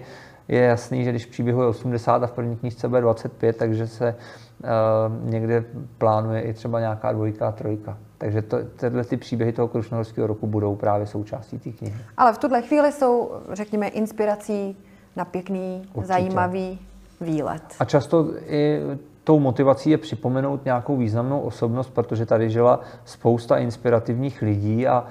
je 0.49 0.61
jasný, 0.61 1.05
že 1.05 1.11
když 1.11 1.27
příběhu 1.27 1.63
je 1.63 1.69
80 1.69 2.23
a 2.23 2.27
v 2.27 2.33
první 2.33 2.57
knižce 2.57 2.89
bude 2.89 3.01
25, 3.01 3.57
takže 3.57 3.87
se 3.87 4.15
uh, 4.15 5.31
někde 5.31 5.65
plánuje 5.99 6.41
i 6.41 6.53
třeba 6.53 6.81
nějaká 6.81 7.13
dvojka 7.13 7.49
a 7.49 7.53
trojka. 7.53 7.99
Takže 8.19 8.43
to, 8.43 8.57
tyhle 8.77 9.05
ty 9.05 9.17
příběhy 9.17 9.53
toho 9.53 9.69
Krušnohorského 9.69 10.27
roku 10.27 10.47
budou 10.47 10.77
právě 10.77 11.07
součástí 11.07 11.59
té 11.59 11.71
knihy. 11.71 11.97
Ale 12.17 12.33
v 12.33 12.39
tuhle 12.39 12.63
chvíli 12.63 12.93
jsou, 12.93 13.31
řekněme, 13.53 13.89
inspirací 13.89 14.77
na 15.17 15.25
pěkný, 15.25 15.89
Určitě. 15.93 16.07
zajímavý 16.07 16.79
výlet. 17.21 17.63
A 17.79 17.85
často 17.85 18.27
i 18.47 18.81
tou 19.25 19.39
motivací 19.39 19.91
je 19.91 19.99
připomenout 19.99 20.65
nějakou 20.65 20.97
významnou 20.97 21.41
osobnost, 21.41 21.91
protože 21.91 22.27
tady 22.27 22.51
žila 22.51 22.81
spousta 23.05 23.57
inspirativních 23.59 24.43
lidí 24.43 24.87
a 24.87 25.05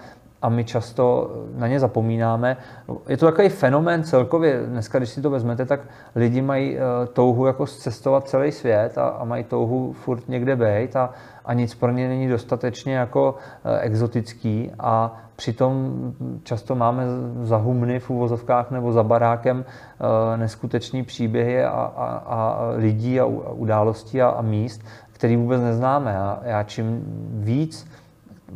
a 0.45 0.49
my 0.49 0.63
často 0.63 1.31
na 1.55 1.67
ně 1.67 1.79
zapomínáme. 1.79 2.57
Je 3.09 3.17
to 3.17 3.25
takový 3.25 3.49
fenomén 3.49 4.03
celkově. 4.03 4.61
Dneska, 4.65 4.97
když 4.97 5.09
si 5.09 5.21
to 5.21 5.29
vezmete, 5.29 5.65
tak 5.65 5.79
lidi 6.15 6.41
mají 6.41 6.77
eh, 6.77 6.81
touhu 7.13 7.45
jako 7.45 7.65
cestovat 7.65 8.27
celý 8.27 8.51
svět 8.51 8.97
a, 8.97 9.07
a 9.07 9.25
mají 9.25 9.43
touhu 9.43 9.93
furt 9.93 10.29
někde 10.29 10.55
být 10.55 10.95
a, 10.95 11.09
a 11.45 11.53
nic 11.53 11.75
pro 11.75 11.91
ně 11.91 12.07
není 12.07 12.27
dostatečně 12.27 12.95
jako 12.95 13.35
eh, 13.65 13.79
exotický 13.79 14.71
a 14.79 15.17
přitom 15.35 15.93
často 16.43 16.75
máme 16.75 17.03
za 17.41 17.57
humny 17.57 17.99
v 17.99 18.09
uvozovkách 18.09 18.71
nebo 18.71 18.91
za 18.91 19.03
barákem 19.03 19.65
eh, 19.65 20.37
neskutečný 20.37 21.03
příběhy 21.03 21.63
a, 21.63 21.69
a, 21.69 22.05
a 22.05 22.69
lidí 22.75 23.19
a 23.19 23.25
událostí 23.25 24.21
a, 24.21 24.29
a 24.29 24.41
míst, 24.41 24.81
který 25.11 25.35
vůbec 25.35 25.61
neznáme. 25.61 26.17
A 26.17 26.39
já 26.43 26.63
čím 26.63 27.03
víc 27.33 27.87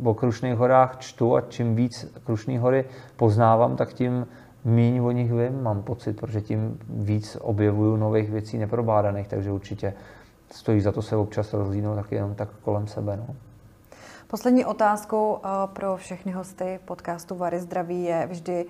o 0.04 0.14
Krušných 0.14 0.54
horách 0.54 0.96
čtu 0.98 1.36
a 1.36 1.40
čím 1.40 1.76
víc 1.76 2.12
Krušní 2.24 2.58
hory 2.58 2.84
poznávám, 3.16 3.76
tak 3.76 3.92
tím 3.92 4.26
míň 4.64 4.98
o 4.98 5.10
nich 5.10 5.32
vím, 5.32 5.62
mám 5.62 5.82
pocit, 5.82 6.20
protože 6.20 6.40
tím 6.40 6.78
víc 6.88 7.36
objevuju 7.40 7.96
nových 7.96 8.30
věcí 8.30 8.58
neprobádaných, 8.58 9.28
takže 9.28 9.52
určitě 9.52 9.94
stojí 10.50 10.80
za 10.80 10.92
to 10.92 11.02
se 11.02 11.16
občas 11.16 11.52
rozlínout 11.52 11.96
taky 11.96 12.14
jenom 12.14 12.34
tak 12.34 12.48
kolem 12.62 12.86
sebe. 12.86 13.16
No. 13.16 13.34
Poslední 14.26 14.64
otázkou 14.64 15.38
eh, 15.44 15.48
pro 15.72 15.96
všechny 15.96 16.32
hosty 16.32 16.80
podcastu 16.84 17.34
Vary 17.34 17.60
zdraví 17.60 18.04
je 18.04 18.26
vždy, 18.30 18.66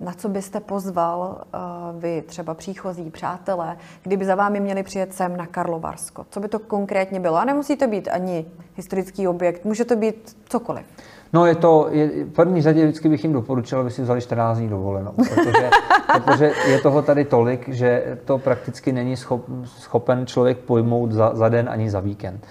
na 0.00 0.12
co 0.16 0.28
byste 0.28 0.60
pozval 0.60 1.44
uh, 1.54 2.00
vy, 2.00 2.22
třeba 2.26 2.54
příchozí 2.54 3.10
přátelé, 3.10 3.76
kdyby 4.02 4.24
za 4.24 4.34
vámi 4.34 4.60
měli 4.60 4.82
přijet 4.82 5.14
sem 5.14 5.36
na 5.36 5.46
Karlovarsko? 5.46 6.26
Co 6.30 6.40
by 6.40 6.48
to 6.48 6.58
konkrétně 6.58 7.20
bylo? 7.20 7.36
A 7.36 7.44
nemusí 7.44 7.76
to 7.76 7.86
být 7.86 8.08
ani 8.08 8.46
historický 8.76 9.28
objekt, 9.28 9.64
může 9.64 9.84
to 9.84 9.96
být 9.96 10.36
cokoliv. 10.48 10.86
No 11.32 11.46
je 11.46 11.54
to, 11.54 11.88
je, 11.90 12.24
v 12.24 12.32
první 12.32 12.62
řadě 12.62 12.84
vždycky 12.84 13.08
bych 13.08 13.24
jim 13.24 13.32
doporučil, 13.32 13.80
aby 13.80 13.90
si 13.90 14.02
vzali 14.02 14.20
14 14.20 14.58
dní 14.58 14.68
dovolenou, 14.68 15.12
protože, 15.12 15.70
protože 16.12 16.52
je 16.68 16.80
toho 16.80 17.02
tady 17.02 17.24
tolik, 17.24 17.68
že 17.68 18.18
to 18.24 18.38
prakticky 18.38 18.92
není 18.92 19.16
schop, 19.16 19.44
schopen 19.64 20.26
člověk 20.26 20.58
pojmout 20.58 21.12
za, 21.12 21.34
za 21.34 21.48
den 21.48 21.68
ani 21.68 21.90
za 21.90 22.00
víkend. 22.00 22.46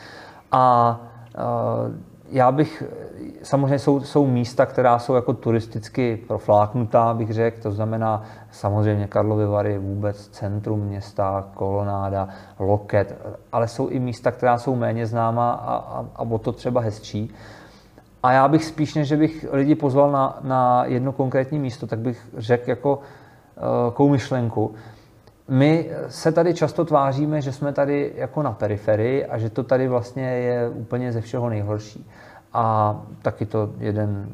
A 0.51 0.99
uh, 1.37 1.93
já 2.31 2.51
bych, 2.51 2.83
samozřejmě 3.43 3.79
jsou, 3.79 3.99
jsou 3.99 4.27
místa, 4.27 4.65
která 4.65 4.99
jsou 4.99 5.13
jako 5.13 5.33
turisticky 5.33 6.23
profláknutá, 6.27 7.13
bych 7.13 7.33
řekl, 7.33 7.61
to 7.61 7.71
znamená 7.71 8.23
samozřejmě 8.51 9.07
Karlovy 9.07 9.45
Vary, 9.45 9.77
vůbec 9.77 10.27
centrum 10.27 10.79
města, 10.79 11.47
kolonáda, 11.53 12.27
loket, 12.59 13.21
ale 13.51 13.67
jsou 13.67 13.87
i 13.87 13.99
místa, 13.99 14.31
která 14.31 14.57
jsou 14.57 14.75
méně 14.75 15.05
známá 15.05 15.51
a, 15.51 15.75
a, 15.75 16.05
a 16.15 16.21
o 16.21 16.37
to 16.37 16.51
třeba 16.51 16.81
hezčí. 16.81 17.33
A 18.23 18.31
já 18.31 18.47
bych 18.47 18.65
spíš, 18.65 18.95
než 18.95 19.13
bych 19.13 19.45
lidi 19.51 19.75
pozval 19.75 20.11
na, 20.11 20.39
na 20.41 20.85
jedno 20.85 21.11
konkrétní 21.11 21.59
místo, 21.59 21.87
tak 21.87 21.99
bych 21.99 22.27
řekl 22.37 22.69
jako 22.69 22.99
uh, 23.97 24.11
myšlenku, 24.11 24.75
my 25.47 25.89
se 26.07 26.31
tady 26.31 26.53
často 26.53 26.85
tváříme, 26.85 27.41
že 27.41 27.51
jsme 27.51 27.73
tady 27.73 28.13
jako 28.15 28.43
na 28.43 28.51
periferii 28.51 29.25
a 29.25 29.37
že 29.37 29.49
to 29.49 29.63
tady 29.63 29.87
vlastně 29.87 30.23
je 30.23 30.69
úplně 30.69 31.11
ze 31.11 31.21
všeho 31.21 31.49
nejhorší. 31.49 32.09
A 32.53 32.95
taky 33.21 33.45
to 33.45 33.69
jeden 33.77 34.29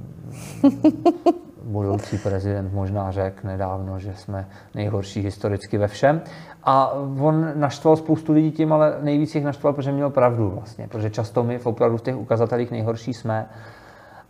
budoucí 1.63 2.17
prezident 2.17 2.73
možná 2.73 3.12
řekl 3.12 3.47
nedávno, 3.47 3.99
že 3.99 4.13
jsme 4.15 4.47
nejhorší 4.76 5.21
historicky 5.21 5.78
ve 5.78 5.88
všem. 5.88 6.21
A 6.63 6.93
on 7.19 7.52
naštval 7.56 7.95
spoustu 7.95 8.34
lidí 8.34 8.52
tím, 8.52 8.73
ale 8.73 8.97
nejvíc 9.02 9.36
jich 9.36 9.43
naštval, 9.43 9.73
protože 9.73 9.91
měl 9.91 10.10
pravdu 10.10 10.49
vlastně, 10.49 10.88
protože 10.88 11.10
často 11.10 11.43
my 11.43 11.58
v 11.58 11.65
opravdu 11.65 11.97
v 11.97 12.02
těch 12.02 12.17
ukazatelích 12.17 12.71
nejhorší 12.71 13.13
jsme. 13.13 13.49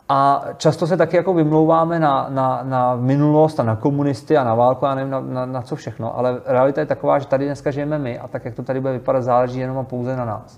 A 0.09 0.45
často 0.57 0.87
se 0.87 0.97
taky 0.97 1.17
jako 1.17 1.33
vymlouváme 1.33 1.99
na, 1.99 2.27
na, 2.29 2.59
na 2.63 2.95
minulost 2.95 3.59
a 3.59 3.63
na 3.63 3.75
komunisty 3.75 4.37
a 4.37 4.43
na 4.43 4.55
válku 4.55 4.85
a 4.85 4.95
nevím 4.95 5.11
na, 5.11 5.19
na, 5.19 5.45
na 5.45 5.61
co 5.61 5.75
všechno, 5.75 6.17
ale 6.17 6.41
realita 6.45 6.81
je 6.81 6.87
taková, 6.87 7.19
že 7.19 7.27
tady 7.27 7.45
dneska 7.45 7.71
žijeme 7.71 7.99
my 7.99 8.19
a 8.19 8.27
tak, 8.27 8.45
jak 8.45 8.55
to 8.55 8.63
tady 8.63 8.79
bude 8.81 8.93
vypadat, 8.93 9.21
záleží 9.21 9.59
jenom 9.59 9.77
a 9.77 9.83
pouze 9.83 10.15
na 10.15 10.25
nás. 10.25 10.57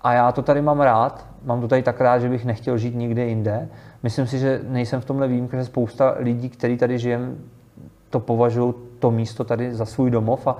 A 0.00 0.12
já 0.12 0.32
to 0.32 0.42
tady 0.42 0.62
mám 0.62 0.80
rád, 0.80 1.26
mám 1.44 1.60
to 1.60 1.68
tady 1.68 1.82
tak 1.82 2.00
rád, 2.00 2.18
že 2.18 2.28
bych 2.28 2.44
nechtěl 2.44 2.78
žít 2.78 2.94
nikde 2.94 3.24
jinde. 3.24 3.68
Myslím 4.02 4.26
si, 4.26 4.38
že 4.38 4.60
nejsem 4.68 5.00
v 5.00 5.04
tomhle 5.04 5.28
výjimka, 5.28 5.56
že 5.56 5.64
spousta 5.64 6.14
lidí, 6.18 6.48
kteří 6.48 6.76
tady 6.76 6.98
žijem, 6.98 7.38
to 8.10 8.20
považují 8.20 8.74
to 8.98 9.10
místo 9.10 9.44
tady 9.44 9.74
za 9.74 9.84
svůj 9.84 10.10
domov 10.10 10.46
a, 10.46 10.56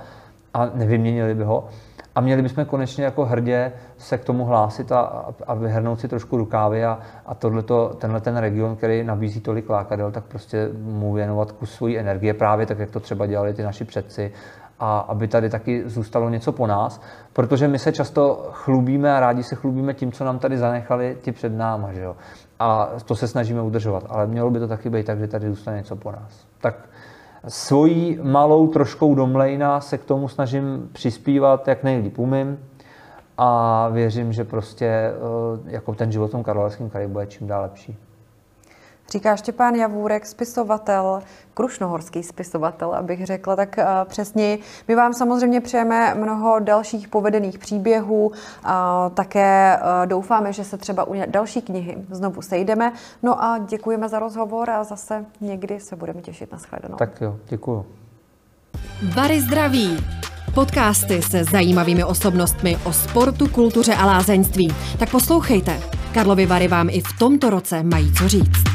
a 0.54 0.70
nevyměnili 0.74 1.34
by 1.34 1.44
ho. 1.44 1.64
A 2.14 2.20
měli 2.20 2.42
bychom 2.42 2.64
konečně 2.64 3.04
jako 3.04 3.24
hrdě 3.24 3.72
se 3.98 4.18
k 4.18 4.24
tomu 4.24 4.44
hlásit 4.44 4.92
a, 4.92 5.24
a 5.46 5.54
vyhrnout 5.54 6.00
si 6.00 6.08
trošku 6.08 6.36
rukávy 6.36 6.84
a, 6.84 6.98
a 7.26 7.34
tohleto, 7.34 7.88
tenhle 7.98 8.20
ten 8.20 8.36
region, 8.36 8.76
který 8.76 9.04
nabízí 9.04 9.40
tolik 9.40 9.70
lákadel, 9.70 10.12
tak 10.12 10.24
prostě 10.24 10.68
mu 10.82 11.12
věnovat 11.12 11.52
kus 11.52 11.74
svojí 11.74 11.98
energie, 11.98 12.34
právě 12.34 12.66
tak, 12.66 12.78
jak 12.78 12.90
to 12.90 13.00
třeba 13.00 13.26
dělali 13.26 13.54
ty 13.54 13.62
naši 13.62 13.84
předci 13.84 14.32
a 14.78 14.98
aby 14.98 15.28
tady 15.28 15.50
taky 15.50 15.82
zůstalo 15.88 16.28
něco 16.28 16.52
po 16.52 16.66
nás, 16.66 17.00
protože 17.32 17.68
my 17.68 17.78
se 17.78 17.92
často 17.92 18.48
chlubíme 18.52 19.16
a 19.16 19.20
rádi 19.20 19.42
se 19.42 19.56
chlubíme 19.56 19.94
tím, 19.94 20.12
co 20.12 20.24
nám 20.24 20.38
tady 20.38 20.58
zanechali 20.58 21.18
ti 21.20 21.32
před 21.32 21.52
náma, 21.52 21.92
že 21.92 22.00
jo? 22.02 22.16
A 22.58 22.88
to 23.04 23.16
se 23.16 23.28
snažíme 23.28 23.62
udržovat, 23.62 24.04
ale 24.08 24.26
mělo 24.26 24.50
by 24.50 24.58
to 24.58 24.68
taky 24.68 24.90
být 24.90 25.06
tak, 25.06 25.18
že 25.18 25.28
tady 25.28 25.48
zůstane 25.48 25.76
něco 25.76 25.96
po 25.96 26.12
nás. 26.12 26.46
Tak 26.60 26.74
svojí 27.48 28.18
malou 28.22 28.68
troškou 28.68 29.14
domlejna 29.14 29.80
se 29.80 29.98
k 29.98 30.04
tomu 30.04 30.28
snažím 30.28 30.88
přispívat, 30.92 31.68
jak 31.68 31.82
nejlíp 31.82 32.18
umím 32.18 32.58
a 33.38 33.88
věřím, 33.88 34.32
že 34.32 34.44
prostě 34.44 34.86
eh, 34.86 35.12
jako 35.64 35.94
ten 35.94 36.12
život 36.12 36.28
v 36.28 36.30
tom 36.30 36.44
Karlovarském 36.44 36.90
kraji 36.90 37.08
bude 37.08 37.26
čím 37.26 37.46
dál 37.46 37.62
lepší. 37.62 37.96
Říká 39.10 39.36
Štěpán 39.36 39.74
Javůrek, 39.74 40.26
spisovatel, 40.26 41.22
krušnohorský 41.54 42.22
spisovatel, 42.22 42.94
abych 42.94 43.26
řekla 43.26 43.56
tak 43.56 43.76
uh, 43.78 43.84
přesně. 44.08 44.58
My 44.88 44.94
vám 44.94 45.14
samozřejmě 45.14 45.60
přejeme 45.60 46.14
mnoho 46.14 46.58
dalších 46.58 47.08
povedených 47.08 47.58
příběhů. 47.58 48.32
Také 49.14 49.78
uh, 49.78 50.06
doufáme, 50.06 50.52
že 50.52 50.64
se 50.64 50.78
třeba 50.78 51.04
u 51.04 51.14
další 51.26 51.62
knihy 51.62 51.96
znovu 52.10 52.42
sejdeme. 52.42 52.92
No 53.22 53.44
a 53.44 53.58
děkujeme 53.58 54.08
za 54.08 54.18
rozhovor 54.18 54.70
a 54.70 54.84
zase 54.84 55.24
někdy 55.40 55.80
se 55.80 55.96
budeme 55.96 56.22
těšit 56.22 56.52
na 56.52 56.58
shledanou. 56.58 56.96
Tak 56.96 57.20
jo, 57.20 57.36
děkuju. 57.48 57.86
Bary 59.14 59.40
zdraví. 59.40 60.04
Podcasty 60.54 61.22
se 61.22 61.44
zajímavými 61.44 62.04
osobnostmi 62.04 62.76
o 62.84 62.92
sportu, 62.92 63.48
kultuře 63.48 63.94
a 63.94 64.06
lázeňství. 64.06 64.74
Tak 64.98 65.10
poslouchejte. 65.10 65.80
Karlovy 66.14 66.46
Vary 66.46 66.68
vám 66.68 66.88
i 66.90 67.00
v 67.00 67.18
tomto 67.18 67.50
roce 67.50 67.82
mají 67.82 68.12
co 68.12 68.28
říct. 68.28 68.73